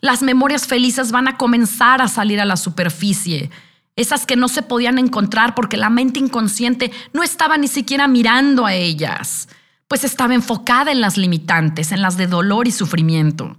Las 0.00 0.22
memorias 0.22 0.66
felices 0.66 1.12
van 1.12 1.28
a 1.28 1.36
comenzar 1.36 2.02
a 2.02 2.08
salir 2.08 2.40
a 2.40 2.44
la 2.44 2.56
superficie, 2.56 3.50
esas 3.94 4.26
que 4.26 4.34
no 4.34 4.48
se 4.48 4.62
podían 4.62 4.98
encontrar 4.98 5.54
porque 5.54 5.76
la 5.76 5.88
mente 5.88 6.18
inconsciente 6.18 6.90
no 7.12 7.22
estaba 7.22 7.56
ni 7.58 7.68
siquiera 7.68 8.08
mirando 8.08 8.66
a 8.66 8.74
ellas, 8.74 9.48
pues 9.86 10.02
estaba 10.02 10.34
enfocada 10.34 10.90
en 10.90 11.00
las 11.00 11.16
limitantes, 11.16 11.92
en 11.92 12.02
las 12.02 12.16
de 12.16 12.26
dolor 12.26 12.66
y 12.66 12.72
sufrimiento. 12.72 13.56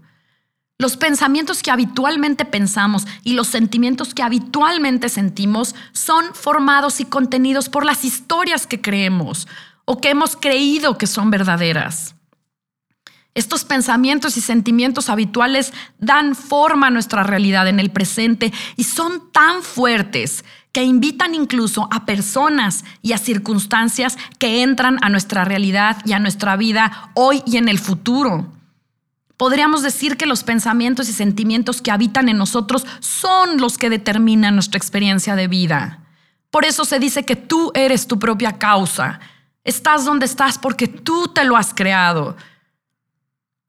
Los 0.79 0.95
pensamientos 0.95 1.63
que 1.63 1.71
habitualmente 1.71 2.45
pensamos 2.45 3.07
y 3.23 3.33
los 3.33 3.47
sentimientos 3.47 4.13
que 4.13 4.21
habitualmente 4.21 5.09
sentimos 5.09 5.73
son 5.91 6.35
formados 6.35 6.99
y 6.99 7.05
contenidos 7.05 7.67
por 7.67 7.83
las 7.83 8.05
historias 8.05 8.67
que 8.67 8.79
creemos 8.79 9.47
o 9.85 9.99
que 9.99 10.09
hemos 10.09 10.35
creído 10.35 10.99
que 10.99 11.07
son 11.07 11.31
verdaderas. 11.31 12.13
Estos 13.33 13.65
pensamientos 13.65 14.37
y 14.37 14.41
sentimientos 14.41 15.09
habituales 15.09 15.73
dan 15.99 16.35
forma 16.35 16.87
a 16.87 16.91
nuestra 16.91 17.23
realidad 17.23 17.67
en 17.67 17.79
el 17.79 17.89
presente 17.89 18.53
y 18.75 18.83
son 18.83 19.31
tan 19.31 19.63
fuertes 19.63 20.45
que 20.71 20.83
invitan 20.83 21.33
incluso 21.33 21.87
a 21.91 22.05
personas 22.05 22.83
y 23.01 23.13
a 23.13 23.17
circunstancias 23.17 24.17
que 24.37 24.61
entran 24.61 24.99
a 25.01 25.09
nuestra 25.09 25.43
realidad 25.43 25.97
y 26.05 26.13
a 26.13 26.19
nuestra 26.19 26.55
vida 26.55 27.09
hoy 27.15 27.41
y 27.47 27.57
en 27.57 27.67
el 27.67 27.79
futuro. 27.79 28.56
Podríamos 29.37 29.83
decir 29.83 30.17
que 30.17 30.25
los 30.25 30.43
pensamientos 30.43 31.07
y 31.09 31.13
sentimientos 31.13 31.83
que 31.83 31.91
habitan 31.91 32.27
en 32.27 32.37
nosotros 32.37 32.85
son 32.99 33.61
los 33.61 33.77
que 33.77 33.91
determinan 33.91 34.55
nuestra 34.55 34.79
experiencia 34.79 35.35
de 35.35 35.47
vida. 35.47 35.99
Por 36.49 36.65
eso 36.65 36.85
se 36.85 36.97
dice 36.97 37.23
que 37.23 37.35
tú 37.35 37.71
eres 37.75 38.07
tu 38.07 38.17
propia 38.17 38.57
causa. 38.57 39.19
Estás 39.63 40.05
donde 40.05 40.25
estás 40.25 40.57
porque 40.57 40.87
tú 40.87 41.27
te 41.27 41.45
lo 41.45 41.55
has 41.55 41.75
creado. 41.75 42.35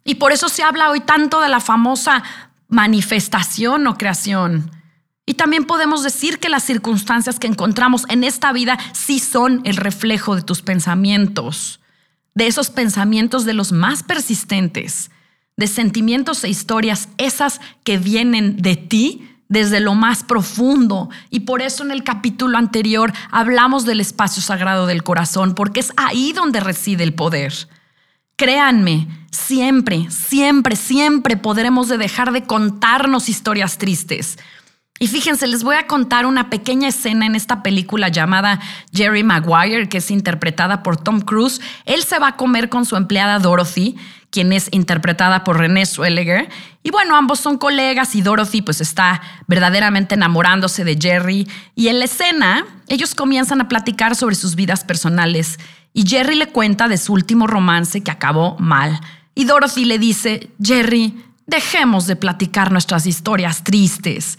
Y 0.05 0.15
por 0.15 0.33
eso 0.33 0.49
se 0.49 0.63
habla 0.63 0.89
hoy 0.89 1.01
tanto 1.01 1.43
de 1.43 1.51
la 1.51 1.61
famosa 1.61 2.23
manifestación 2.69 3.87
o 3.87 3.99
creación. 3.99 4.71
Y 5.27 5.35
también 5.35 5.67
podemos 5.67 6.03
decir 6.03 6.39
que 6.39 6.49
las 6.49 6.63
circunstancias 6.63 7.39
que 7.39 7.47
encontramos 7.47 8.07
en 8.09 8.25
esta 8.25 8.53
vida 8.53 8.79
sí 8.95 9.19
son 9.19 9.61
el 9.65 9.77
reflejo 9.77 10.35
de 10.35 10.41
tus 10.41 10.63
pensamientos, 10.63 11.81
de 12.35 12.47
esos 12.47 12.71
pensamientos 12.71 13.45
de 13.45 13.53
los 13.53 13.71
más 13.71 14.03
persistentes 14.03 15.11
de 15.59 15.67
sentimientos 15.67 16.45
e 16.45 16.49
historias, 16.49 17.09
esas 17.19 17.61
que 17.85 17.99
vienen 17.99 18.57
de 18.57 18.77
ti 18.77 19.29
desde 19.49 19.81
lo 19.81 19.95
más 19.95 20.23
profundo. 20.23 21.11
Y 21.31 21.41
por 21.41 21.61
eso 21.61 21.83
en 21.83 21.91
el 21.91 22.05
capítulo 22.05 22.57
anterior 22.57 23.13
hablamos 23.31 23.85
del 23.85 24.01
espacio 24.01 24.41
sagrado 24.41 24.87
del 24.87 25.03
corazón, 25.03 25.55
porque 25.55 25.81
es 25.81 25.93
ahí 25.97 26.33
donde 26.33 26.61
reside 26.61 27.03
el 27.03 27.13
poder. 27.13 27.53
Créanme, 28.37 29.09
siempre, 29.33 30.09
siempre, 30.11 30.77
siempre 30.77 31.37
podremos 31.37 31.89
de 31.89 31.99
dejar 31.99 32.33
de 32.33 32.45
contarnos 32.45 33.29
historias 33.29 33.79
tristes. 33.79 34.39
Y 35.01 35.09
fíjense, 35.09 35.49
les 35.49 35.65
voy 35.65 35.75
a 35.75 35.89
contar 35.89 36.25
una 36.25 36.51
pequeña 36.51 36.89
escena 36.89 37.27
en 37.27 37.35
esta 37.35 37.63
película 37.65 38.09
llamada 38.09 38.61
Jerry 38.93 39.25
Maguire, 39.25 39.89
que 39.89 39.99
es 39.99 40.11
interpretada 40.11 40.85
por 40.85 40.97
Tom 40.97 41.21
Cruise. 41.21 41.61
Él 41.85 42.03
se 42.03 42.19
va 42.19 42.29
a 42.29 42.37
comer 42.37 42.69
con 42.69 42.85
su 42.85 42.97
empleada 42.97 43.39
Dorothy 43.41 43.97
quien 44.31 44.53
es 44.53 44.69
interpretada 44.73 45.45
por 45.45 45.59
Renée 45.59 45.87
Zellweger. 45.87 46.49
Y 46.83 46.91
bueno, 46.91 47.17
ambos 47.17 47.41
son 47.41 47.59
colegas 47.59 48.15
y 48.15 48.23
Dorothy 48.23 48.63
pues 48.63 48.81
está 48.81 49.21
verdaderamente 49.47 50.15
enamorándose 50.15 50.85
de 50.85 50.99
Jerry. 51.01 51.49
Y 51.75 51.89
en 51.89 51.99
la 51.99 52.05
escena, 52.05 52.65
ellos 52.89 53.15
comienzan 53.15 53.61
a 53.61 53.69
platicar 53.69 54.15
sobre 54.15 54.35
sus 54.35 54.55
vidas 54.55 54.85
personales 54.85 55.59
y 55.93 56.07
Jerry 56.07 56.37
le 56.37 56.49
cuenta 56.49 56.89
de 56.89 56.99
su 56.99 57.13
último 57.13 57.47
romance 57.47 58.03
que 58.03 58.11
acabó 58.11 58.57
mal. 58.59 59.01
Y 59.35 59.45
Dorothy 59.45 59.85
le 59.85 59.99
dice, 59.99 60.51
Jerry, 60.63 61.25
dejemos 61.47 62.07
de 62.07 62.17
platicar 62.17 62.71
nuestras 62.71 63.07
historias 63.07 63.65
tristes. 63.65 64.39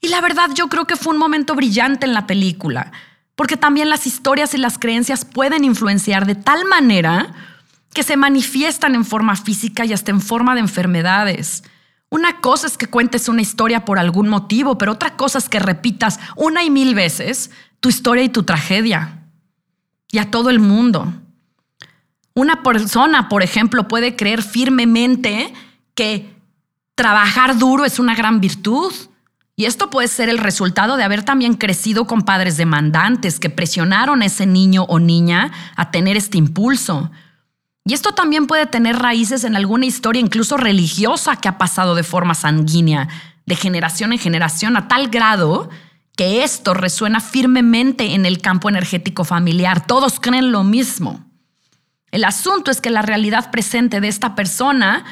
Y 0.00 0.08
la 0.08 0.20
verdad 0.20 0.50
yo 0.54 0.68
creo 0.68 0.86
que 0.86 0.96
fue 0.96 1.14
un 1.14 1.18
momento 1.18 1.54
brillante 1.54 2.04
en 2.04 2.12
la 2.12 2.26
película, 2.26 2.92
porque 3.36 3.56
también 3.56 3.88
las 3.88 4.06
historias 4.06 4.54
y 4.54 4.58
las 4.58 4.78
creencias 4.78 5.24
pueden 5.24 5.64
influenciar 5.64 6.26
de 6.26 6.34
tal 6.34 6.66
manera 6.66 7.53
que 7.94 8.02
se 8.02 8.16
manifiestan 8.16 8.94
en 8.94 9.04
forma 9.04 9.36
física 9.36 9.86
y 9.86 9.92
hasta 9.92 10.10
en 10.10 10.20
forma 10.20 10.54
de 10.54 10.60
enfermedades. 10.60 11.62
Una 12.10 12.40
cosa 12.40 12.66
es 12.66 12.76
que 12.76 12.88
cuentes 12.88 13.28
una 13.28 13.40
historia 13.40 13.84
por 13.84 13.98
algún 13.98 14.28
motivo, 14.28 14.76
pero 14.76 14.92
otra 14.92 15.16
cosa 15.16 15.38
es 15.38 15.48
que 15.48 15.60
repitas 15.60 16.20
una 16.36 16.62
y 16.62 16.70
mil 16.70 16.94
veces 16.94 17.50
tu 17.80 17.88
historia 17.88 18.24
y 18.24 18.28
tu 18.28 18.42
tragedia. 18.42 19.22
Y 20.10 20.18
a 20.18 20.30
todo 20.30 20.50
el 20.50 20.58
mundo. 20.58 21.12
Una 22.34 22.62
persona, 22.62 23.28
por 23.28 23.42
ejemplo, 23.42 23.88
puede 23.88 24.16
creer 24.16 24.42
firmemente 24.42 25.52
que 25.94 26.34
trabajar 26.94 27.58
duro 27.58 27.84
es 27.84 27.98
una 27.98 28.14
gran 28.14 28.40
virtud. 28.40 28.92
Y 29.56 29.66
esto 29.66 29.88
puede 29.88 30.08
ser 30.08 30.28
el 30.28 30.38
resultado 30.38 30.96
de 30.96 31.04
haber 31.04 31.22
también 31.22 31.54
crecido 31.54 32.06
con 32.06 32.22
padres 32.22 32.56
demandantes 32.56 33.38
que 33.38 33.50
presionaron 33.50 34.22
a 34.22 34.26
ese 34.26 34.46
niño 34.46 34.82
o 34.84 34.98
niña 34.98 35.52
a 35.76 35.92
tener 35.92 36.16
este 36.16 36.38
impulso. 36.38 37.10
Y 37.86 37.92
esto 37.92 38.12
también 38.12 38.46
puede 38.46 38.66
tener 38.66 38.98
raíces 38.98 39.44
en 39.44 39.56
alguna 39.56 39.84
historia 39.84 40.20
incluso 40.20 40.56
religiosa 40.56 41.36
que 41.36 41.48
ha 41.48 41.58
pasado 41.58 41.94
de 41.94 42.02
forma 42.02 42.34
sanguínea, 42.34 43.08
de 43.44 43.56
generación 43.56 44.12
en 44.12 44.18
generación, 44.18 44.76
a 44.76 44.88
tal 44.88 45.08
grado 45.08 45.68
que 46.16 46.44
esto 46.44 46.72
resuena 46.72 47.20
firmemente 47.20 48.14
en 48.14 48.24
el 48.24 48.40
campo 48.40 48.70
energético 48.70 49.24
familiar. 49.24 49.86
Todos 49.86 50.18
creen 50.18 50.50
lo 50.50 50.64
mismo. 50.64 51.24
El 52.10 52.24
asunto 52.24 52.70
es 52.70 52.80
que 52.80 52.90
la 52.90 53.02
realidad 53.02 53.50
presente 53.50 54.00
de 54.00 54.08
esta 54.08 54.34
persona 54.34 55.04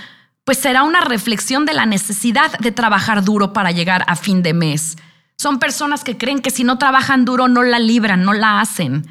pues 0.45 0.59
será 0.59 0.83
una 0.83 1.03
reflexión 1.03 1.67
de 1.67 1.75
la 1.75 1.87
necesidad 1.87 2.59
de 2.59 2.73
trabajar 2.73 3.23
duro 3.23 3.53
para 3.53 3.71
llegar 3.71 4.05
a 4.07 4.17
fin 4.17 4.43
de 4.43 4.55
mes. 4.55 4.97
Son 5.37 5.59
personas 5.59 6.05
que 6.05 6.17
creen 6.17 6.41
que 6.41 6.51
si 6.51 6.65
no 6.65 6.79
trabajan 6.79 7.25
duro 7.25 7.49
no 7.49 7.63
la 7.63 7.79
libran, 7.79 8.25
no 8.25 8.33
la 8.33 8.61
hacen. 8.61 9.07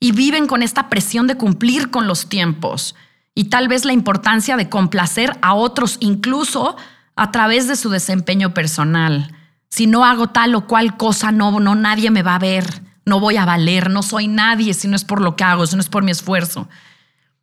Y 0.00 0.12
viven 0.12 0.46
con 0.46 0.62
esta 0.62 0.88
presión 0.88 1.26
de 1.26 1.36
cumplir 1.36 1.90
con 1.90 2.06
los 2.06 2.28
tiempos 2.28 2.94
y 3.34 3.44
tal 3.44 3.68
vez 3.68 3.84
la 3.84 3.92
importancia 3.92 4.56
de 4.56 4.68
complacer 4.68 5.38
a 5.42 5.54
otros 5.54 5.96
incluso 6.00 6.76
a 7.14 7.30
través 7.30 7.68
de 7.68 7.76
su 7.76 7.88
desempeño 7.90 8.54
personal. 8.54 9.32
Si 9.68 9.86
no 9.86 10.04
hago 10.04 10.28
tal 10.30 10.54
o 10.54 10.66
cual 10.66 10.96
cosa, 10.96 11.30
no, 11.30 11.60
no, 11.60 11.74
nadie 11.74 12.10
me 12.10 12.22
va 12.22 12.36
a 12.36 12.40
ver, 12.40 12.82
no 13.04 13.20
voy 13.20 13.36
a 13.36 13.44
valer, 13.44 13.90
no 13.90 14.02
soy 14.02 14.28
nadie 14.28 14.74
si 14.74 14.88
no 14.88 14.96
es 14.96 15.04
por 15.04 15.20
lo 15.20 15.36
que 15.36 15.44
hago, 15.44 15.66
si 15.66 15.76
no 15.76 15.80
es 15.80 15.88
por 15.88 16.02
mi 16.02 16.10
esfuerzo. 16.10 16.68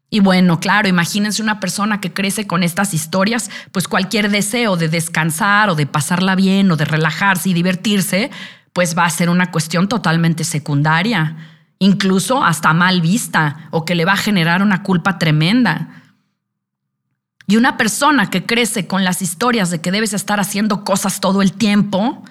Y 0.09 0.19
bueno, 0.19 0.59
claro, 0.59 0.87
imagínense 0.87 1.41
una 1.41 1.59
persona 1.59 1.99
que 1.99 2.13
crece 2.13 2.47
con 2.47 2.63
estas 2.63 2.93
historias, 2.93 3.49
pues 3.71 3.87
cualquier 3.87 4.29
deseo 4.29 4.77
de 4.77 4.87
descansar 4.87 5.69
o 5.69 5.75
de 5.75 5.87
pasarla 5.87 6.35
bien 6.35 6.71
o 6.71 6.77
de 6.77 6.85
relajarse 6.85 7.49
y 7.49 7.53
divertirse, 7.53 8.31
pues 8.71 8.97
va 8.97 9.05
a 9.05 9.09
ser 9.09 9.29
una 9.29 9.51
cuestión 9.51 9.87
totalmente 9.87 10.43
secundaria, 10.43 11.35
incluso 11.79 12.43
hasta 12.43 12.73
mal 12.73 13.01
vista 13.01 13.67
o 13.71 13.85
que 13.85 13.95
le 13.95 14.05
va 14.05 14.13
a 14.13 14.17
generar 14.17 14.61
una 14.61 14.83
culpa 14.83 15.17
tremenda. 15.19 16.03
Y 17.47 17.57
una 17.57 17.77
persona 17.77 18.29
que 18.29 18.45
crece 18.45 18.87
con 18.87 19.03
las 19.03 19.21
historias 19.21 19.69
de 19.69 19.81
que 19.81 19.91
debes 19.91 20.13
estar 20.13 20.39
haciendo 20.39 20.83
cosas 20.83 21.19
todo 21.19 21.41
el 21.41 21.53
tiempo 21.53 22.23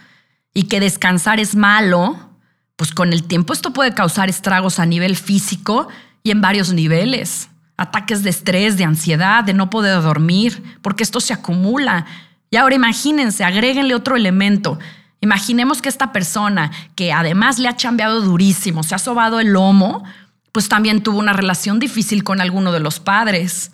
y 0.52 0.64
que 0.64 0.80
descansar 0.80 1.38
es 1.40 1.54
malo, 1.54 2.30
pues 2.76 2.92
con 2.92 3.12
el 3.12 3.24
tiempo 3.24 3.52
esto 3.52 3.72
puede 3.72 3.94
causar 3.94 4.28
estragos 4.28 4.78
a 4.78 4.86
nivel 4.86 5.16
físico 5.16 5.88
y 6.22 6.30
en 6.30 6.40
varios 6.40 6.72
niveles 6.72 7.48
ataques 7.76 8.22
de 8.22 8.30
estrés, 8.30 8.76
de 8.76 8.84
ansiedad, 8.84 9.44
de 9.44 9.54
no 9.54 9.70
poder 9.70 10.00
dormir, 10.02 10.62
porque 10.82 11.02
esto 11.02 11.20
se 11.20 11.32
acumula. 11.32 12.06
Y 12.50 12.56
ahora 12.56 12.74
imagínense, 12.74 13.44
agréguenle 13.44 13.94
otro 13.94 14.16
elemento. 14.16 14.78
Imaginemos 15.24 15.80
que 15.80 15.88
esta 15.88 16.12
persona, 16.12 16.70
que 16.96 17.10
además 17.10 17.58
le 17.58 17.66
ha 17.66 17.76
chambeado 17.76 18.20
durísimo, 18.20 18.82
se 18.82 18.94
ha 18.94 18.98
sobado 18.98 19.40
el 19.40 19.54
lomo, 19.54 20.04
pues 20.52 20.68
también 20.68 21.02
tuvo 21.02 21.18
una 21.18 21.32
relación 21.32 21.78
difícil 21.78 22.24
con 22.24 22.42
alguno 22.42 22.72
de 22.72 22.80
los 22.80 23.00
padres. 23.00 23.72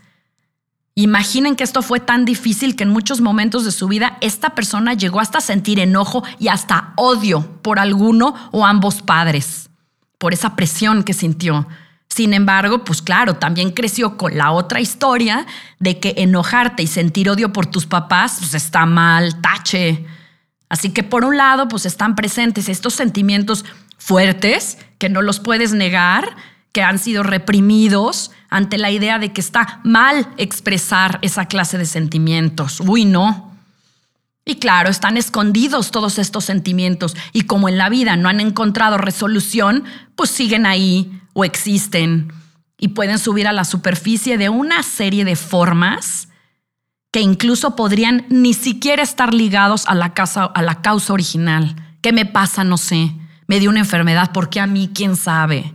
Imaginen 0.95 1.57
que 1.57 1.65
esto 1.65 1.83
fue 1.83 1.99
tan 1.99 2.25
difícil 2.25 2.77
que 2.77 2.85
en 2.85 2.91
muchos 2.91 3.21
momentos 3.21 3.65
de 3.65 3.73
su 3.73 3.89
vida 3.89 4.17
esta 4.21 4.51
persona 4.55 4.95
llegó 4.95 5.19
hasta 5.19 5.41
sentir 5.41 5.81
enojo 5.81 6.23
y 6.39 6.47
hasta 6.47 6.93
odio 6.95 7.61
por 7.63 7.81
alguno 7.81 8.33
o 8.53 8.65
ambos 8.65 9.03
padres, 9.03 9.71
por 10.19 10.33
esa 10.33 10.55
presión 10.55 11.03
que 11.03 11.15
sintió. 11.15 11.67
Sin 12.07 12.33
embargo, 12.33 12.85
pues 12.85 13.03
claro, 13.03 13.35
también 13.35 13.73
creció 13.73 14.17
con 14.17 14.39
la 14.39 14.53
otra 14.53 14.81
historia 14.81 15.49
de 15.81 15.99
que 15.99 16.15
enojarte 16.19 16.85
y 16.85 16.87
sentir 16.87 17.29
odio 17.29 17.53
por 17.53 17.67
tus 17.67 17.87
papás, 17.87 18.37
pues 18.39 18.55
está 18.55 18.87
mal, 18.87 19.41
tache. 19.41 20.07
Así 20.71 20.91
que 20.91 21.03
por 21.03 21.25
un 21.25 21.37
lado, 21.37 21.69
pues 21.69 21.85
están 21.85 22.15
presentes 22.15 22.71
estos 22.71 22.95
sentimientos 22.95 23.67
fuertes 23.99 24.79
que 24.99 25.11
no 25.11 25.21
los 25.21 25.41
puedes 25.41 25.73
negar, 25.73 26.37
que 26.73 26.83
han 26.83 26.99
sido 26.99 27.25
reprimidos 27.25 28.31
ante 28.49 28.79
la 28.79 28.91
idea 28.91 29.19
de 29.19 29.33
que 29.33 29.41
está 29.41 29.81
mal 29.85 30.29
expresar 30.39 31.19
esa 31.23 31.47
clase 31.47 31.77
de 31.77 31.87
sentimientos. 31.87 32.81
Uy, 32.81 33.05
no. 33.05 33.51
Y 34.45 34.57
claro, 34.57 34.91
están 34.91 35.17
escondidos 35.17 35.91
todos 35.91 36.19
estos 36.19 36.45
sentimientos 36.45 37.17
y 37.33 37.43
como 37.43 37.69
en 37.69 37.77
la 37.77 37.89
vida 37.89 38.17
no 38.17 38.29
han 38.29 38.41
encontrado 38.41 38.97
resolución, 38.97 39.85
pues 40.15 40.31
siguen 40.31 40.67
ahí 40.67 41.21
o 41.35 41.45
existen 41.45 42.33
y 42.79 42.89
pueden 42.89 43.19
subir 43.19 43.47
a 43.49 43.53
la 43.53 43.65
superficie 43.65 44.39
de 44.39 44.49
una 44.49 44.83
serie 44.85 45.25
de 45.25 45.37
formas 45.37 46.30
que 47.11 47.21
incluso 47.21 47.77
podrían 47.77 48.25
ni 48.29 48.55
siquiera 48.55 49.03
estar 49.03 49.35
ligados 49.35 49.87
a 49.87 49.95
la, 49.95 50.13
a 50.55 50.63
la 50.63 50.83
causa 50.83 51.13
original. 51.13 51.75
¿Qué 52.01 52.13
me 52.13 52.27
pasa? 52.27 52.65
No 52.65 52.77
sé. 52.77 53.13
Me 53.47 53.59
dio 53.59 53.71
una 53.71 53.81
enfermedad. 53.81 54.33
¿Por 54.33 54.49
qué 54.49 54.61
a 54.61 54.67
mí? 54.67 54.91
¿Quién 54.95 55.17
sabe? 55.17 55.75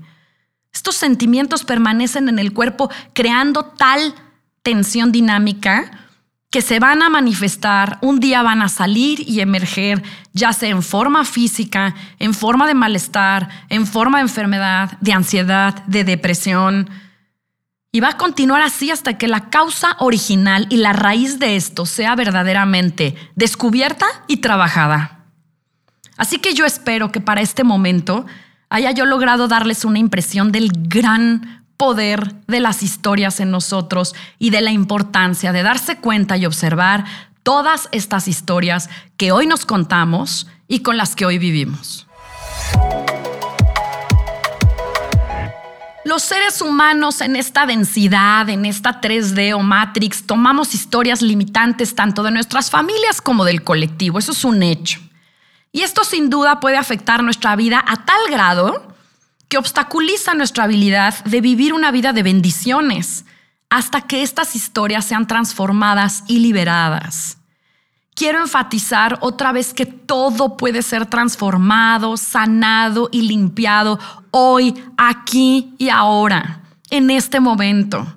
Estos 0.74 0.96
sentimientos 0.96 1.64
permanecen 1.64 2.30
en 2.30 2.40
el 2.40 2.54
cuerpo 2.54 2.90
creando 3.14 3.64
tal 3.64 4.14
tensión 4.62 5.12
dinámica 5.12 5.92
que 6.50 6.62
se 6.62 6.80
van 6.80 7.02
a 7.02 7.10
manifestar, 7.10 7.98
un 8.02 8.22
día 8.22 8.42
van 8.42 8.62
a 8.62 8.70
salir 8.70 9.20
y 9.28 9.42
emerger, 9.42 10.02
ya 10.32 10.54
sea 10.54 10.70
en 10.70 10.84
forma 10.84 11.26
física, 11.26 11.96
en 12.18 12.34
forma 12.34 12.66
de 12.66 12.74
malestar, 12.74 13.50
en 13.68 13.86
forma 13.86 14.20
de 14.20 14.24
enfermedad, 14.24 14.98
de 15.02 15.12
ansiedad, 15.12 15.84
de 15.86 16.06
depresión. 16.06 16.90
Y 17.96 18.02
va 18.02 18.10
a 18.10 18.18
continuar 18.18 18.62
así 18.62 18.92
hasta 18.92 19.18
que 19.18 19.30
la 19.30 19.50
causa 19.50 19.96
original 20.00 20.68
y 20.70 20.76
la 20.76 20.92
raíz 20.92 21.40
de 21.40 21.56
esto 21.56 21.86
sea 21.86 22.14
verdaderamente 22.14 23.16
descubierta 23.36 24.06
y 24.28 24.42
trabajada. 24.42 25.20
Así 26.18 26.40
que 26.40 26.54
yo 26.54 26.66
espero 26.66 27.14
que 27.14 27.22
para 27.22 27.40
este 27.40 27.64
momento 27.64 28.26
haya 28.68 28.92
yo 28.92 29.06
logrado 29.06 29.48
darles 29.48 29.86
una 29.86 30.00
impresión 30.00 30.52
del 30.52 30.72
gran 30.74 31.64
poder 31.78 32.36
de 32.48 32.60
las 32.60 32.84
historias 32.84 33.40
en 33.40 33.50
nosotros 33.50 34.14
y 34.40 34.50
de 34.50 34.60
la 34.60 34.72
importancia 34.72 35.54
de 35.54 35.64
darse 35.64 35.96
cuenta 35.96 36.36
y 36.36 36.46
observar 36.46 37.06
todas 37.44 37.88
estas 37.94 38.28
historias 38.28 38.90
que 39.16 39.32
hoy 39.32 39.48
nos 39.48 39.66
contamos 39.66 40.48
y 40.68 40.80
con 40.80 40.98
las 40.98 41.16
que 41.16 41.26
hoy 41.26 41.38
vivimos. 41.38 42.06
Los 46.16 46.24
seres 46.24 46.62
humanos 46.62 47.20
en 47.20 47.36
esta 47.36 47.66
densidad, 47.66 48.48
en 48.48 48.64
esta 48.66 49.02
3D 49.02 49.54
o 49.54 49.60
Matrix, 49.60 50.26
tomamos 50.26 50.74
historias 50.74 51.22
limitantes 51.22 51.94
tanto 51.94 52.24
de 52.24 52.32
nuestras 52.32 52.72
familias 52.72 53.20
como 53.20 53.44
del 53.44 53.66
colectivo. 53.66 54.18
Eso 54.18 54.32
es 54.32 54.46
un 54.46 54.64
hecho. 54.64 55.02
Y 55.74 55.82
esto 55.82 56.06
sin 56.06 56.30
duda 56.30 56.62
puede 56.62 56.78
afectar 56.78 57.22
nuestra 57.22 57.58
vida 57.58 57.84
a 57.86 58.06
tal 58.06 58.32
grado 58.32 58.96
que 59.50 59.58
obstaculiza 59.58 60.34
nuestra 60.36 60.64
habilidad 60.64 61.22
de 61.26 61.42
vivir 61.42 61.74
una 61.74 61.92
vida 61.92 62.14
de 62.14 62.24
bendiciones 62.24 63.26
hasta 63.70 64.00
que 64.00 64.24
estas 64.24 64.56
historias 64.56 65.04
sean 65.04 65.28
transformadas 65.28 66.24
y 66.30 66.40
liberadas. 66.40 67.40
Quiero 68.16 68.40
enfatizar 68.42 69.18
otra 69.20 69.52
vez 69.52 69.74
que 69.74 69.86
todo 69.86 70.56
puede 70.56 70.82
ser 70.82 71.06
transformado, 71.06 72.16
sanado 72.16 73.10
y 73.12 73.24
limpiado 73.24 74.00
hoy, 74.32 74.74
aquí 74.98 75.74
y 75.78 75.90
ahora, 75.90 76.62
en 76.90 77.12
este 77.12 77.42
momento. 77.42 78.08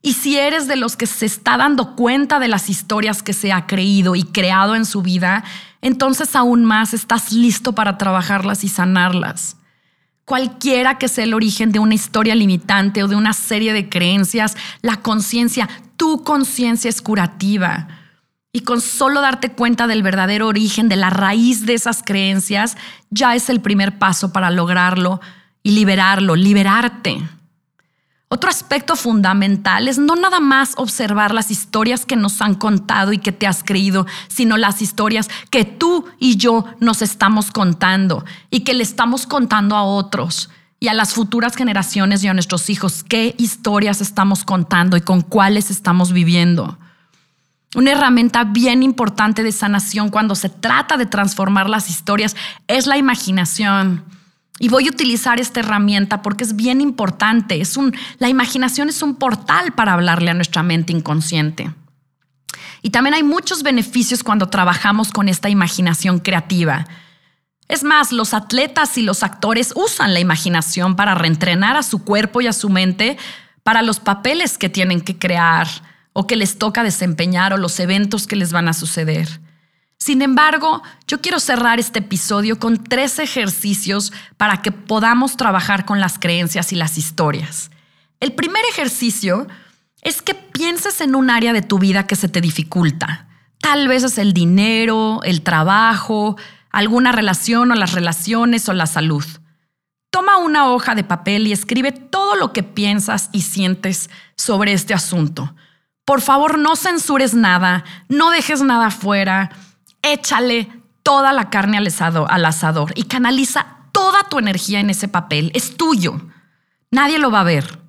Y 0.00 0.14
si 0.14 0.38
eres 0.38 0.66
de 0.66 0.76
los 0.76 0.96
que 0.96 1.06
se 1.06 1.26
está 1.26 1.58
dando 1.58 1.94
cuenta 1.94 2.38
de 2.38 2.48
las 2.48 2.70
historias 2.70 3.22
que 3.22 3.34
se 3.34 3.52
ha 3.52 3.66
creído 3.66 4.16
y 4.16 4.22
creado 4.22 4.76
en 4.76 4.86
su 4.86 5.02
vida, 5.02 5.44
entonces 5.82 6.34
aún 6.34 6.64
más 6.64 6.94
estás 6.94 7.30
listo 7.30 7.74
para 7.74 7.98
trabajarlas 7.98 8.64
y 8.64 8.68
sanarlas. 8.68 9.58
Cualquiera 10.24 10.96
que 10.96 11.08
sea 11.08 11.24
el 11.24 11.34
origen 11.34 11.70
de 11.70 11.80
una 11.80 11.94
historia 11.94 12.34
limitante 12.34 13.02
o 13.02 13.08
de 13.08 13.16
una 13.16 13.34
serie 13.34 13.74
de 13.74 13.90
creencias, 13.90 14.56
la 14.80 15.02
conciencia, 15.02 15.68
tu 15.98 16.22
conciencia 16.24 16.88
es 16.88 17.02
curativa. 17.02 17.88
Y 18.56 18.60
con 18.60 18.80
solo 18.80 19.20
darte 19.20 19.50
cuenta 19.50 19.88
del 19.88 20.04
verdadero 20.04 20.46
origen, 20.46 20.88
de 20.88 20.94
la 20.94 21.10
raíz 21.10 21.66
de 21.66 21.74
esas 21.74 22.04
creencias, 22.04 22.76
ya 23.10 23.34
es 23.34 23.50
el 23.50 23.60
primer 23.60 23.98
paso 23.98 24.32
para 24.32 24.52
lograrlo 24.52 25.20
y 25.64 25.72
liberarlo, 25.72 26.36
liberarte. 26.36 27.20
Otro 28.28 28.48
aspecto 28.48 28.94
fundamental 28.94 29.88
es 29.88 29.98
no 29.98 30.14
nada 30.14 30.38
más 30.38 30.74
observar 30.76 31.34
las 31.34 31.50
historias 31.50 32.06
que 32.06 32.14
nos 32.14 32.40
han 32.42 32.54
contado 32.54 33.12
y 33.12 33.18
que 33.18 33.32
te 33.32 33.48
has 33.48 33.64
creído, 33.64 34.06
sino 34.28 34.56
las 34.56 34.82
historias 34.82 35.28
que 35.50 35.64
tú 35.64 36.04
y 36.20 36.36
yo 36.36 36.64
nos 36.78 37.02
estamos 37.02 37.50
contando 37.50 38.24
y 38.50 38.60
que 38.60 38.74
le 38.74 38.84
estamos 38.84 39.26
contando 39.26 39.74
a 39.74 39.82
otros 39.82 40.48
y 40.78 40.86
a 40.86 40.94
las 40.94 41.12
futuras 41.12 41.56
generaciones 41.56 42.22
y 42.22 42.28
a 42.28 42.34
nuestros 42.34 42.70
hijos 42.70 43.02
qué 43.02 43.34
historias 43.36 44.00
estamos 44.00 44.44
contando 44.44 44.96
y 44.96 45.00
con 45.00 45.22
cuáles 45.22 45.72
estamos 45.72 46.12
viviendo. 46.12 46.78
Una 47.74 47.92
herramienta 47.92 48.44
bien 48.44 48.82
importante 48.82 49.42
de 49.42 49.50
sanación 49.50 50.08
cuando 50.08 50.34
se 50.34 50.48
trata 50.48 50.96
de 50.96 51.06
transformar 51.06 51.68
las 51.68 51.90
historias 51.90 52.36
es 52.68 52.86
la 52.86 52.96
imaginación. 52.96 54.04
Y 54.60 54.68
voy 54.68 54.86
a 54.86 54.90
utilizar 54.90 55.40
esta 55.40 55.60
herramienta 55.60 56.22
porque 56.22 56.44
es 56.44 56.54
bien 56.54 56.80
importante. 56.80 57.60
Es 57.60 57.76
un, 57.76 57.94
la 58.18 58.28
imaginación 58.28 58.88
es 58.88 59.02
un 59.02 59.16
portal 59.16 59.72
para 59.72 59.92
hablarle 59.92 60.30
a 60.30 60.34
nuestra 60.34 60.62
mente 60.62 60.92
inconsciente. 60.92 61.72
Y 62.80 62.90
también 62.90 63.14
hay 63.14 63.24
muchos 63.24 63.64
beneficios 63.64 64.22
cuando 64.22 64.48
trabajamos 64.48 65.10
con 65.10 65.28
esta 65.28 65.48
imaginación 65.48 66.20
creativa. 66.20 66.86
Es 67.66 67.82
más, 67.82 68.12
los 68.12 68.34
atletas 68.34 68.96
y 68.98 69.02
los 69.02 69.22
actores 69.22 69.72
usan 69.74 70.14
la 70.14 70.20
imaginación 70.20 70.94
para 70.94 71.14
reentrenar 71.14 71.76
a 71.76 71.82
su 71.82 72.04
cuerpo 72.04 72.40
y 72.40 72.46
a 72.46 72.52
su 72.52 72.68
mente 72.68 73.16
para 73.64 73.82
los 73.82 73.98
papeles 73.98 74.58
que 74.58 74.68
tienen 74.68 75.00
que 75.00 75.18
crear 75.18 75.66
o 76.14 76.26
que 76.26 76.36
les 76.36 76.58
toca 76.58 76.82
desempeñar 76.82 77.52
o 77.52 77.58
los 77.58 77.78
eventos 77.78 78.26
que 78.26 78.36
les 78.36 78.52
van 78.52 78.68
a 78.68 78.72
suceder. 78.72 79.28
Sin 79.98 80.22
embargo, 80.22 80.82
yo 81.06 81.20
quiero 81.20 81.38
cerrar 81.40 81.78
este 81.78 81.98
episodio 81.98 82.58
con 82.58 82.82
tres 82.82 83.18
ejercicios 83.18 84.12
para 84.36 84.62
que 84.62 84.72
podamos 84.72 85.36
trabajar 85.36 85.84
con 85.84 86.00
las 86.00 86.18
creencias 86.18 86.72
y 86.72 86.76
las 86.76 86.98
historias. 86.98 87.70
El 88.20 88.32
primer 88.32 88.62
ejercicio 88.70 89.46
es 90.02 90.22
que 90.22 90.34
pienses 90.34 91.00
en 91.00 91.14
un 91.14 91.30
área 91.30 91.52
de 91.52 91.62
tu 91.62 91.78
vida 91.78 92.06
que 92.06 92.16
se 92.16 92.28
te 92.28 92.40
dificulta. 92.40 93.28
Tal 93.60 93.88
vez 93.88 94.04
es 94.04 94.18
el 94.18 94.34
dinero, 94.34 95.20
el 95.24 95.42
trabajo, 95.42 96.36
alguna 96.70 97.12
relación 97.12 97.72
o 97.72 97.74
las 97.74 97.92
relaciones 97.92 98.68
o 98.68 98.72
la 98.72 98.86
salud. 98.86 99.24
Toma 100.10 100.36
una 100.36 100.70
hoja 100.70 100.94
de 100.94 101.02
papel 101.02 101.46
y 101.46 101.52
escribe 101.52 101.90
todo 101.90 102.36
lo 102.36 102.52
que 102.52 102.62
piensas 102.62 103.30
y 103.32 103.40
sientes 103.40 104.10
sobre 104.36 104.74
este 104.74 104.92
asunto. 104.94 105.54
Por 106.04 106.20
favor, 106.20 106.58
no 106.58 106.76
censures 106.76 107.34
nada, 107.34 107.84
no 108.08 108.30
dejes 108.30 108.62
nada 108.62 108.90
fuera, 108.90 109.50
échale 110.02 110.70
toda 111.02 111.32
la 111.32 111.50
carne 111.50 111.78
al 111.78 111.88
al 112.28 112.44
asador 112.44 112.92
y 112.94 113.04
canaliza 113.04 113.66
toda 113.92 114.24
tu 114.24 114.38
energía 114.38 114.80
en 114.80 114.90
ese 114.90 115.08
papel. 115.08 115.50
Es 115.54 115.76
tuyo. 115.76 116.20
Nadie 116.90 117.18
lo 117.18 117.30
va 117.30 117.40
a 117.40 117.44
ver. 117.44 117.80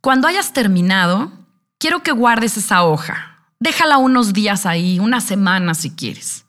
Cuando 0.00 0.28
hayas 0.28 0.52
terminado, 0.52 1.32
quiero 1.78 2.02
que 2.02 2.12
guardes 2.12 2.56
esa 2.56 2.84
hoja. 2.84 3.48
Déjala 3.58 3.96
unos 3.96 4.32
días 4.32 4.66
ahí, 4.66 4.98
una 4.98 5.20
semana 5.20 5.74
si 5.74 5.90
quieres. 5.90 6.44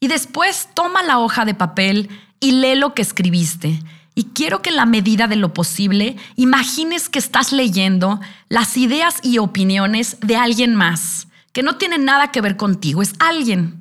Y 0.00 0.08
después 0.08 0.68
toma 0.74 1.02
la 1.02 1.18
hoja 1.18 1.44
de 1.44 1.54
papel 1.54 2.08
y 2.40 2.52
lee 2.52 2.76
lo 2.76 2.94
que 2.94 3.02
escribiste. 3.02 3.82
Y 4.18 4.30
quiero 4.34 4.62
que 4.62 4.70
en 4.70 4.74
la 4.74 4.84
medida 4.84 5.28
de 5.28 5.36
lo 5.36 5.54
posible 5.54 6.16
imagines 6.34 7.08
que 7.08 7.20
estás 7.20 7.52
leyendo 7.52 8.18
las 8.48 8.76
ideas 8.76 9.20
y 9.22 9.38
opiniones 9.38 10.16
de 10.18 10.34
alguien 10.34 10.74
más, 10.74 11.28
que 11.52 11.62
no 11.62 11.76
tiene 11.76 11.98
nada 11.98 12.32
que 12.32 12.40
ver 12.40 12.56
contigo, 12.56 13.00
es 13.00 13.12
alguien. 13.20 13.80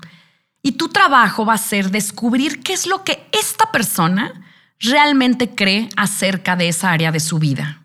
Y 0.61 0.73
tu 0.73 0.89
trabajo 0.89 1.43
va 1.43 1.55
a 1.55 1.57
ser 1.57 1.89
descubrir 1.89 2.61
qué 2.61 2.73
es 2.73 2.85
lo 2.85 3.03
que 3.03 3.27
esta 3.31 3.71
persona 3.71 4.31
realmente 4.79 5.55
cree 5.55 5.89
acerca 5.97 6.55
de 6.55 6.67
esa 6.67 6.91
área 6.91 7.11
de 7.11 7.19
su 7.19 7.39
vida. 7.39 7.81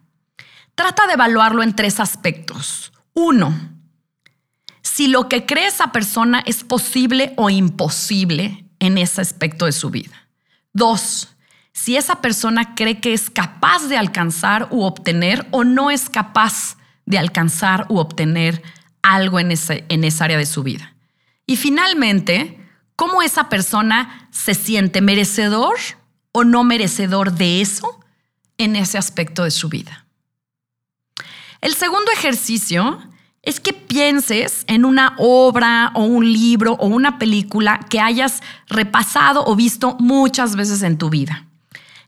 Trata 0.74 1.06
de 1.06 1.14
evaluarlo 1.14 1.62
en 1.62 1.74
tres 1.74 2.00
aspectos. 2.00 2.92
Uno, 3.14 3.58
si 4.82 5.08
lo 5.08 5.26
que 5.30 5.46
cree 5.46 5.68
esa 5.68 5.90
persona 5.90 6.42
es 6.44 6.64
posible 6.64 7.32
o 7.38 7.48
imposible 7.48 8.66
en 8.78 8.98
ese 8.98 9.22
aspecto 9.22 9.64
de 9.64 9.72
su 9.72 9.88
vida. 9.88 10.28
Dos, 10.74 11.31
si 11.72 11.96
esa 11.96 12.20
persona 12.20 12.74
cree 12.74 13.00
que 13.00 13.12
es 13.12 13.30
capaz 13.30 13.88
de 13.88 13.96
alcanzar 13.96 14.68
u 14.70 14.82
obtener 14.82 15.46
o 15.50 15.64
no 15.64 15.90
es 15.90 16.08
capaz 16.10 16.76
de 17.06 17.18
alcanzar 17.18 17.86
u 17.88 17.98
obtener 17.98 18.62
algo 19.02 19.40
en, 19.40 19.50
ese, 19.50 19.84
en 19.88 20.04
esa 20.04 20.24
área 20.24 20.38
de 20.38 20.46
su 20.46 20.62
vida. 20.62 20.94
Y 21.46 21.56
finalmente, 21.56 22.58
cómo 22.96 23.22
esa 23.22 23.48
persona 23.48 24.28
se 24.30 24.54
siente 24.54 25.00
merecedor 25.00 25.76
o 26.30 26.44
no 26.44 26.64
merecedor 26.64 27.32
de 27.32 27.60
eso 27.60 28.00
en 28.58 28.76
ese 28.76 28.98
aspecto 28.98 29.44
de 29.44 29.50
su 29.50 29.68
vida. 29.68 30.06
El 31.60 31.74
segundo 31.74 32.10
ejercicio 32.12 33.00
es 33.42 33.60
que 33.60 33.72
pienses 33.72 34.64
en 34.68 34.84
una 34.84 35.14
obra 35.18 35.90
o 35.94 36.04
un 36.04 36.32
libro 36.32 36.74
o 36.74 36.86
una 36.86 37.18
película 37.18 37.80
que 37.90 38.00
hayas 38.00 38.40
repasado 38.68 39.44
o 39.46 39.56
visto 39.56 39.96
muchas 39.98 40.54
veces 40.54 40.82
en 40.82 40.96
tu 40.96 41.10
vida. 41.10 41.46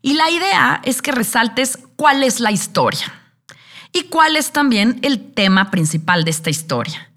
Y 0.05 0.13
la 0.13 0.29
idea 0.29 0.83
es 0.85 1.01
que 1.01 1.13
resaltes 1.13 1.79
cuál 1.97 2.25
es 2.25 2.39
la 2.39 2.53
historia 2.53 3.07
y 3.91 4.03
cuál 4.03 4.37
es 4.37 4.53
también 4.53 4.99
el 5.01 5.33
tema 5.33 5.71
principal 5.71 6.25
de 6.25 6.31
esta 6.31 6.51
historia. 6.51 7.11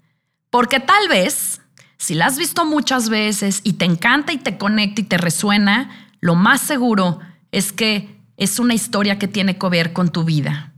Porque 0.48 0.80
tal 0.80 1.06
vez, 1.06 1.60
si 1.98 2.14
la 2.14 2.24
has 2.24 2.38
visto 2.38 2.64
muchas 2.64 3.10
veces 3.10 3.60
y 3.62 3.74
te 3.74 3.84
encanta 3.84 4.32
y 4.32 4.38
te 4.38 4.56
conecta 4.56 5.02
y 5.02 5.04
te 5.04 5.18
resuena, 5.18 6.08
lo 6.20 6.34
más 6.34 6.62
seguro 6.62 7.20
es 7.52 7.74
que 7.74 8.22
es 8.38 8.58
una 8.58 8.72
historia 8.72 9.18
que 9.18 9.28
tiene 9.28 9.58
que 9.58 9.68
ver 9.68 9.92
con 9.92 10.10
tu 10.10 10.24
vida. 10.24 10.72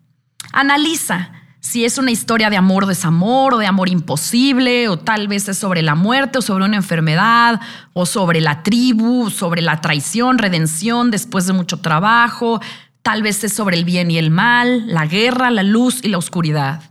Analiza 0.53 1.31
si 1.61 1.85
es 1.85 1.99
una 1.99 2.11
historia 2.11 2.49
de 2.49 2.57
amor 2.57 2.87
desamor 2.87 3.55
o 3.55 3.59
de 3.59 3.67
amor 3.67 3.91
imposible, 3.91 4.89
o 4.89 4.99
tal 4.99 5.29
vez 5.29 5.49
es 5.49 5.59
sobre 5.59 5.83
la 5.83 5.95
muerte 5.95 6.39
o 6.39 6.43
sobre 6.43 6.65
una 6.65 6.77
enfermedad, 6.77 7.61
o 7.93 8.07
sobre 8.07 8.41
la 8.41 8.63
tribu, 8.63 9.31
sobre 9.31 9.61
la 9.61 9.81
traición, 9.81 10.39
redención 10.39 11.11
después 11.11 11.47
de 11.47 11.53
mucho 11.53 11.79
trabajo, 11.81 12.61
tal 13.03 13.23
vez 13.23 13.45
es 13.45 13.53
sobre 13.53 13.77
el 13.77 13.85
bien 13.85 14.11
y 14.11 14.17
el 14.17 14.31
mal, 14.31 14.87
la 14.87 15.07
guerra, 15.07 15.51
la 15.51 15.63
luz 15.63 16.01
y 16.03 16.09
la 16.09 16.19
oscuridad. 16.19 16.83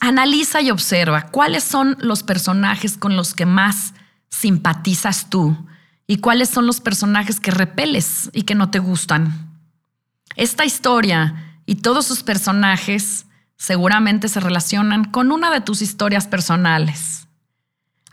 Analiza 0.00 0.62
y 0.62 0.70
observa 0.70 1.28
cuáles 1.28 1.64
son 1.64 1.96
los 2.00 2.22
personajes 2.22 2.96
con 2.96 3.16
los 3.16 3.34
que 3.34 3.46
más 3.46 3.92
simpatizas 4.30 5.28
tú 5.28 5.56
y 6.06 6.18
cuáles 6.18 6.48
son 6.48 6.66
los 6.66 6.80
personajes 6.80 7.40
que 7.40 7.50
repeles 7.50 8.30
y 8.32 8.42
que 8.42 8.54
no 8.54 8.70
te 8.70 8.78
gustan. 8.78 9.50
Esta 10.36 10.64
historia 10.64 11.55
y 11.66 11.76
todos 11.76 12.06
sus 12.06 12.22
personajes 12.22 13.26
seguramente 13.56 14.28
se 14.28 14.40
relacionan 14.40 15.04
con 15.04 15.32
una 15.32 15.50
de 15.50 15.60
tus 15.60 15.82
historias 15.82 16.26
personales. 16.26 17.26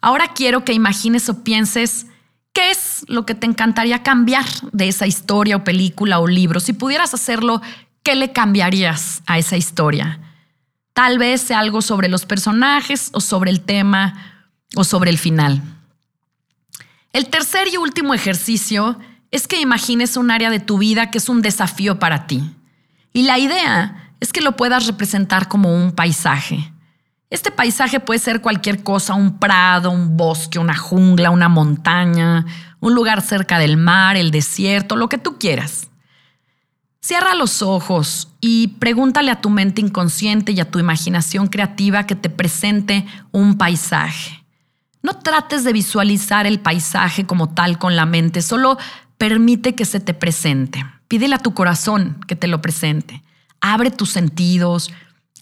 Ahora 0.02 0.30
quiero 0.34 0.66
que 0.66 0.74
imagines 0.74 1.30
o 1.30 1.44
pienses 1.44 2.08
qué 2.52 2.72
es 2.72 3.06
lo 3.08 3.26
que 3.26 3.36
te 3.36 3.46
encantaría 3.46 4.04
cambiar 4.04 4.46
de 4.72 4.88
esa 4.88 5.08
historia 5.08 5.58
o 5.58 5.63
película 5.63 6.20
o 6.20 6.28
libro. 6.28 6.60
Si 6.60 6.74
pudieras 6.74 7.13
hacerlo, 7.13 7.62
¿qué 8.02 8.16
le 8.16 8.32
cambiarías 8.32 9.22
a 9.26 9.38
esa 9.38 9.56
historia? 9.56 10.20
Tal 10.94 11.18
vez 11.18 11.42
sea 11.42 11.60
algo 11.60 11.82
sobre 11.82 12.10
los 12.10 12.26
personajes 12.26 13.10
o 13.13 13.22
sobre 13.22 13.50
el 13.52 13.62
tema 13.62 14.46
o 14.76 14.84
sobre 14.84 15.10
el 15.10 15.18
final. 15.18 15.62
El 17.12 17.30
tercer 17.30 17.68
y 17.72 17.78
último 17.78 18.13
ejercicio 18.13 19.00
es 19.32 19.48
que 19.48 19.60
imagines 19.60 20.18
un 20.18 20.32
área 20.32 20.50
de 20.50 20.60
tu 20.60 20.78
vida 20.78 21.12
que 21.12 21.18
es 21.18 21.30
un 21.30 21.42
desafío 21.42 21.98
para 21.98 22.28
ti. 22.28 22.44
Y 23.13 23.23
la 23.23 23.38
idea 23.38 24.12
es 24.19 24.34
que 24.34 24.41
lo 24.41 24.56
puedas 24.56 24.88
representar 24.88 25.47
como 25.47 25.73
un 25.73 25.91
paisaje. 25.91 26.73
Este 27.30 27.52
paisaje 27.52 27.99
puede 27.99 28.19
ser 28.19 28.41
cualquier 28.41 28.84
cosa, 28.84 29.13
un 29.13 29.39
prado, 29.39 29.91
un 29.91 30.17
bosque, 30.17 30.60
una 30.60 30.76
jungla, 30.76 31.32
una 31.32 31.49
montaña, 31.49 32.45
un 32.80 32.93
lugar 32.93 33.21
cerca 33.21 33.60
del 33.60 33.78
mar, 33.78 34.17
el 34.17 34.32
desierto, 34.32 34.95
lo 34.95 35.10
que 35.10 35.17
tú 35.17 35.38
quieras. 35.39 35.88
Cierra 37.02 37.36
los 37.36 37.62
ojos 37.62 38.30
y 38.39 38.69
pregúntale 38.80 39.32
a 39.32 39.41
tu 39.41 39.49
mente 39.49 39.82
inconsciente 39.82 40.52
y 40.54 40.60
a 40.60 40.69
tu 40.69 40.80
imaginación 40.80 41.47
creativa 41.47 42.06
que 42.06 42.15
te 42.15 42.30
presente 42.30 43.06
un 43.32 43.58
paisaje. 43.58 44.45
No 45.02 45.17
trates 45.17 45.65
de 45.65 45.73
visualizar 45.73 46.47
el 46.47 46.62
paisaje 46.62 47.26
como 47.26 47.49
tal 47.49 47.78
con 47.78 47.95
la 47.95 48.06
mente, 48.06 48.41
solo 48.41 48.78
permite 49.17 49.76
que 49.76 49.84
se 49.84 49.99
te 49.99 50.13
presente. 50.13 50.86
Pídele 51.13 51.36
a 51.36 51.38
tu 51.38 51.54
corazón 51.54 52.17
que 52.28 52.36
te 52.36 52.47
lo 52.47 52.60
presente. 52.60 53.21
Abre 53.62 53.91
tus 53.91 54.10
sentidos, 54.10 54.91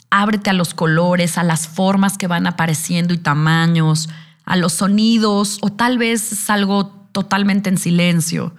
ábrete 0.10 0.50
a 0.50 0.54
los 0.54 0.74
colores, 0.74 1.38
a 1.38 1.44
las 1.44 1.66
formas 1.66 2.18
que 2.18 2.28
van 2.28 2.46
apareciendo 2.46 3.14
y 3.14 3.18
tamaños, 3.18 4.10
a 4.44 4.58
los 4.58 4.74
sonidos 4.74 5.60
o 5.62 5.72
tal 5.72 5.98
vez 5.98 6.34
es 6.34 6.50
algo 6.50 6.88
totalmente 7.14 7.70
en 7.70 7.78
silencio. 7.78 8.54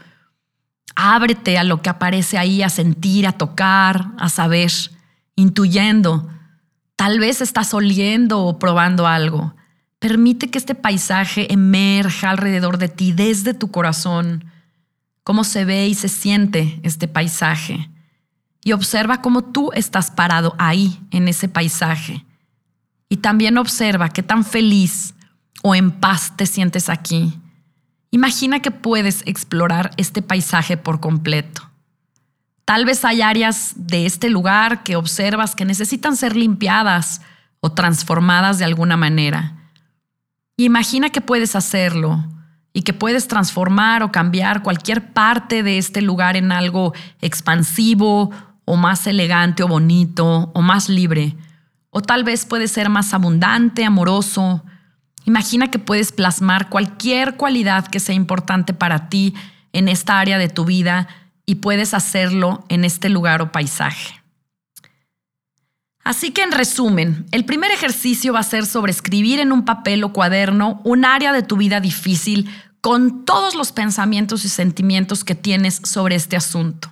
Ábrete 0.96 1.58
a 1.58 1.64
lo 1.64 1.82
que 1.82 1.90
aparece 1.90 2.38
ahí, 2.38 2.62
a 2.62 2.70
sentir, 2.70 3.26
a 3.26 3.32
tocar, 3.32 4.12
a 4.16 4.30
saber, 4.30 4.72
intuyendo. 5.36 6.30
Tal 6.96 7.18
vez 7.18 7.42
estás 7.42 7.74
oliendo 7.74 8.40
o 8.40 8.58
probando 8.58 9.06
algo. 9.06 9.54
Permite 9.98 10.48
que 10.48 10.56
este 10.56 10.74
paisaje 10.74 11.52
emerja 11.52 12.30
alrededor 12.30 12.78
de 12.78 12.88
ti 12.88 13.12
desde 13.12 13.52
tu 13.52 13.70
corazón. 13.70 14.46
Cómo 15.24 15.44
se 15.44 15.64
ve 15.64 15.86
y 15.86 15.94
se 15.94 16.08
siente 16.08 16.80
este 16.82 17.08
paisaje 17.08 17.88
y 18.64 18.72
observa 18.72 19.20
cómo 19.20 19.42
tú 19.42 19.70
estás 19.74 20.10
parado 20.10 20.54
ahí, 20.58 21.00
en 21.10 21.28
ese 21.28 21.48
paisaje. 21.48 22.24
Y 23.08 23.18
también 23.18 23.58
observa 23.58 24.08
qué 24.08 24.22
tan 24.22 24.44
feliz 24.44 25.14
o 25.62 25.74
en 25.74 25.90
paz 25.90 26.36
te 26.36 26.46
sientes 26.46 26.88
aquí. 26.88 27.38
Imagina 28.10 28.60
que 28.60 28.70
puedes 28.70 29.22
explorar 29.26 29.90
este 29.96 30.22
paisaje 30.22 30.76
por 30.76 31.00
completo. 31.00 31.68
Tal 32.64 32.84
vez 32.84 33.04
hay 33.04 33.22
áreas 33.22 33.72
de 33.74 34.06
este 34.06 34.30
lugar 34.30 34.82
que 34.84 34.96
observas 34.96 35.54
que 35.54 35.64
necesitan 35.64 36.16
ser 36.16 36.36
limpiadas 36.36 37.20
o 37.60 37.72
transformadas 37.72 38.58
de 38.58 38.64
alguna 38.64 38.96
manera. 38.96 39.70
Imagina 40.56 41.10
que 41.10 41.20
puedes 41.20 41.56
hacerlo 41.56 42.24
y 42.72 42.82
que 42.82 42.92
puedes 42.92 43.28
transformar 43.28 44.02
o 44.02 44.12
cambiar 44.12 44.62
cualquier 44.62 45.12
parte 45.12 45.62
de 45.62 45.78
este 45.78 46.02
lugar 46.02 46.36
en 46.36 46.52
algo 46.52 46.94
expansivo 47.20 48.30
o 48.64 48.76
más 48.76 49.06
elegante 49.06 49.62
o 49.62 49.68
bonito 49.68 50.50
o 50.54 50.62
más 50.62 50.88
libre. 50.88 51.36
O 51.90 52.00
tal 52.00 52.24
vez 52.24 52.46
puede 52.46 52.68
ser 52.68 52.88
más 52.88 53.12
abundante, 53.12 53.84
amoroso, 53.84 54.62
Imagina 55.24 55.70
que 55.70 55.78
puedes 55.78 56.12
plasmar 56.12 56.68
cualquier 56.68 57.36
cualidad 57.36 57.86
que 57.86 58.00
sea 58.00 58.14
importante 58.14 58.74
para 58.74 59.08
ti 59.08 59.34
en 59.72 59.88
esta 59.88 60.18
área 60.18 60.38
de 60.38 60.48
tu 60.48 60.64
vida 60.64 61.08
y 61.46 61.56
puedes 61.56 61.94
hacerlo 61.94 62.64
en 62.68 62.84
este 62.84 63.08
lugar 63.08 63.40
o 63.40 63.52
paisaje. 63.52 64.21
Así 66.04 66.32
que 66.32 66.42
en 66.42 66.50
resumen, 66.50 67.26
el 67.30 67.44
primer 67.44 67.70
ejercicio 67.70 68.32
va 68.32 68.40
a 68.40 68.44
ser 68.44 68.66
sobre 68.66 68.90
escribir 68.90 69.38
en 69.38 69.52
un 69.52 69.64
papel 69.64 70.02
o 70.02 70.12
cuaderno 70.12 70.80
un 70.84 71.04
área 71.04 71.32
de 71.32 71.42
tu 71.42 71.56
vida 71.56 71.80
difícil 71.80 72.50
con 72.80 73.24
todos 73.24 73.54
los 73.54 73.70
pensamientos 73.70 74.44
y 74.44 74.48
sentimientos 74.48 75.22
que 75.22 75.36
tienes 75.36 75.80
sobre 75.84 76.16
este 76.16 76.36
asunto. 76.36 76.90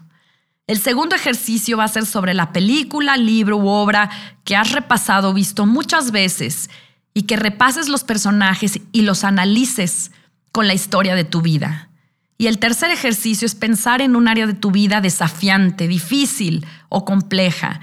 El 0.69 0.79
segundo 0.79 1.17
ejercicio 1.17 1.77
va 1.77 1.85
a 1.85 1.89
ser 1.89 2.07
sobre 2.07 2.33
la 2.33 2.53
película, 2.53 3.17
libro 3.17 3.57
u 3.57 3.67
obra 3.67 4.09
que 4.45 4.55
has 4.55 4.71
repasado 4.71 5.35
visto 5.35 5.67
muchas 5.67 6.13
veces 6.13 6.71
y 7.13 7.23
que 7.23 7.37
repases 7.37 7.89
los 7.89 8.05
personajes 8.05 8.79
y 8.93 9.03
los 9.03 9.25
analices 9.25 10.13
con 10.53 10.69
la 10.69 10.75
historia 10.75 11.17
de 11.17 11.25
tu 11.25 11.43
vida. 11.43 11.91
Y 12.39 12.47
el 12.47 12.59
tercer 12.61 12.93
ejercicio 12.93 13.47
es 13.47 13.57
pensar 13.57 14.01
en 14.01 14.15
un 14.15 14.29
área 14.29 14.47
de 14.47 14.55
tu 14.55 14.71
vida 14.71 15.01
desafiante, 15.01 15.89
difícil 15.89 16.65
o 16.89 17.05
compleja 17.05 17.81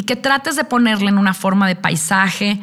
y 0.00 0.04
que 0.04 0.16
trates 0.16 0.56
de 0.56 0.64
ponerla 0.64 1.10
en 1.10 1.18
una 1.18 1.34
forma 1.34 1.68
de 1.68 1.76
paisaje 1.76 2.58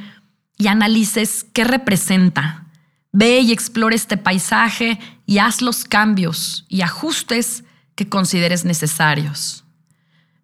y 0.58 0.66
analices 0.66 1.46
qué 1.54 1.66
representa. 1.66 2.66
Ve 3.12 3.42
y 3.42 3.52
explora 3.52 3.96
este 3.96 4.18
paisaje 4.18 4.98
y 5.28 5.38
haz 5.38 5.62
los 5.62 5.86
cambios 5.86 6.66
y 6.68 6.82
ajustes 6.82 7.64
que 7.94 8.10
consideres 8.10 8.66
necesarios. 8.66 9.66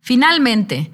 Finalmente, 0.01 0.93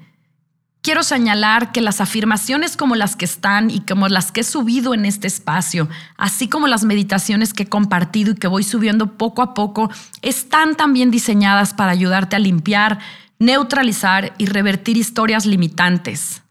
quiero 0.80 1.02
señalar 1.02 1.70
que 1.70 1.82
las 1.82 2.00
afirmaciones 2.00 2.78
como 2.78 2.96
las 2.96 3.14
que 3.14 3.26
están 3.26 3.70
y 3.70 3.80
como 3.80 4.08
las 4.08 4.32
que 4.32 4.40
he 4.40 4.44
subido 4.44 4.94
en 4.94 5.04
este 5.04 5.26
espacio, 5.26 5.86
así 6.16 6.48
como 6.48 6.66
las 6.66 6.82
meditaciones 6.82 7.52
que 7.52 7.64
he 7.64 7.68
compartido 7.68 8.32
y 8.32 8.36
que 8.36 8.48
voy 8.48 8.62
subiendo 8.62 9.18
poco 9.18 9.42
a 9.42 9.52
poco, 9.52 9.90
están 10.22 10.76
también 10.76 11.10
diseñadas 11.10 11.74
para 11.74 11.92
ayudarte 11.92 12.36
a 12.36 12.38
limpiar 12.38 13.00
neutralizar 13.40 14.34
y 14.38 14.46
revertir 14.46 14.96
historias 14.96 15.46
limitantes. 15.46 16.42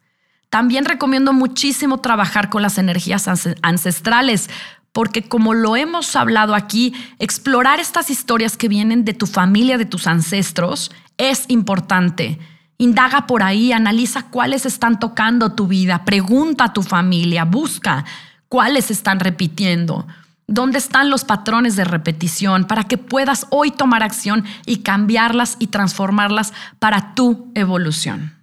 También 0.49 0.85
recomiendo 0.85 1.31
muchísimo 1.31 1.99
trabajar 1.99 2.49
con 2.49 2.63
las 2.63 2.77
energías 2.77 3.29
ancestrales, 3.61 4.49
porque 4.91 5.21
como 5.21 5.53
lo 5.53 5.75
hemos 5.77 6.15
hablado 6.15 6.55
aquí, 6.55 6.93
explorar 7.19 7.79
estas 7.79 8.09
historias 8.09 8.57
que 8.57 8.67
vienen 8.67 9.05
de 9.05 9.13
tu 9.13 9.27
familia, 9.27 9.77
de 9.77 9.85
tus 9.85 10.07
ancestros, 10.07 10.91
es 11.17 11.45
importante. 11.47 12.39
Indaga 12.79 13.27
por 13.27 13.43
ahí, 13.43 13.71
analiza 13.71 14.23
cuáles 14.23 14.65
están 14.65 14.99
tocando 14.99 15.51
tu 15.51 15.67
vida, 15.67 16.05
pregunta 16.05 16.65
a 16.65 16.73
tu 16.73 16.81
familia, 16.81 17.45
busca 17.45 18.03
cuáles 18.47 18.89
están 18.89 19.19
repitiendo. 19.19 20.07
¿Dónde 20.51 20.79
están 20.79 21.11
los 21.11 21.25
patrones 21.25 21.75
de 21.75 21.83
repetición 21.83 22.65
para 22.65 22.85
que 22.85 22.97
puedas 22.97 23.45
hoy 23.51 23.69
tomar 23.69 24.01
acción 24.01 24.45
y 24.65 24.77
cambiarlas 24.77 25.57
y 25.59 25.67
transformarlas 25.67 26.53
para 26.79 27.13
tu 27.13 27.51
evolución? 27.53 28.33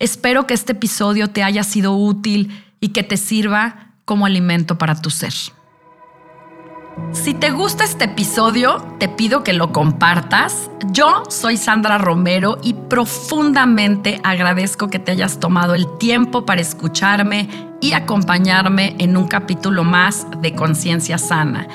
Espero 0.00 0.48
que 0.48 0.54
este 0.54 0.72
episodio 0.72 1.28
te 1.28 1.44
haya 1.44 1.62
sido 1.62 1.94
útil 1.94 2.64
y 2.80 2.88
que 2.88 3.04
te 3.04 3.16
sirva 3.16 3.92
como 4.04 4.26
alimento 4.26 4.78
para 4.78 5.00
tu 5.00 5.10
ser. 5.10 5.32
Si 7.12 7.34
te 7.34 7.50
gusta 7.50 7.84
este 7.84 8.04
episodio, 8.04 8.78
te 8.98 9.08
pido 9.08 9.42
que 9.42 9.52
lo 9.52 9.72
compartas. 9.72 10.70
Yo 10.92 11.24
soy 11.28 11.56
Sandra 11.56 11.98
Romero 11.98 12.58
y 12.62 12.74
profundamente 12.74 14.20
agradezco 14.22 14.88
que 14.88 14.98
te 14.98 15.12
hayas 15.12 15.40
tomado 15.40 15.74
el 15.74 15.86
tiempo 15.98 16.44
para 16.44 16.60
escucharme 16.60 17.48
y 17.80 17.92
acompañarme 17.92 18.94
en 18.98 19.16
un 19.16 19.26
capítulo 19.26 19.84
más 19.84 20.26
de 20.40 20.54
Conciencia 20.54 21.18
Sana. 21.18 21.66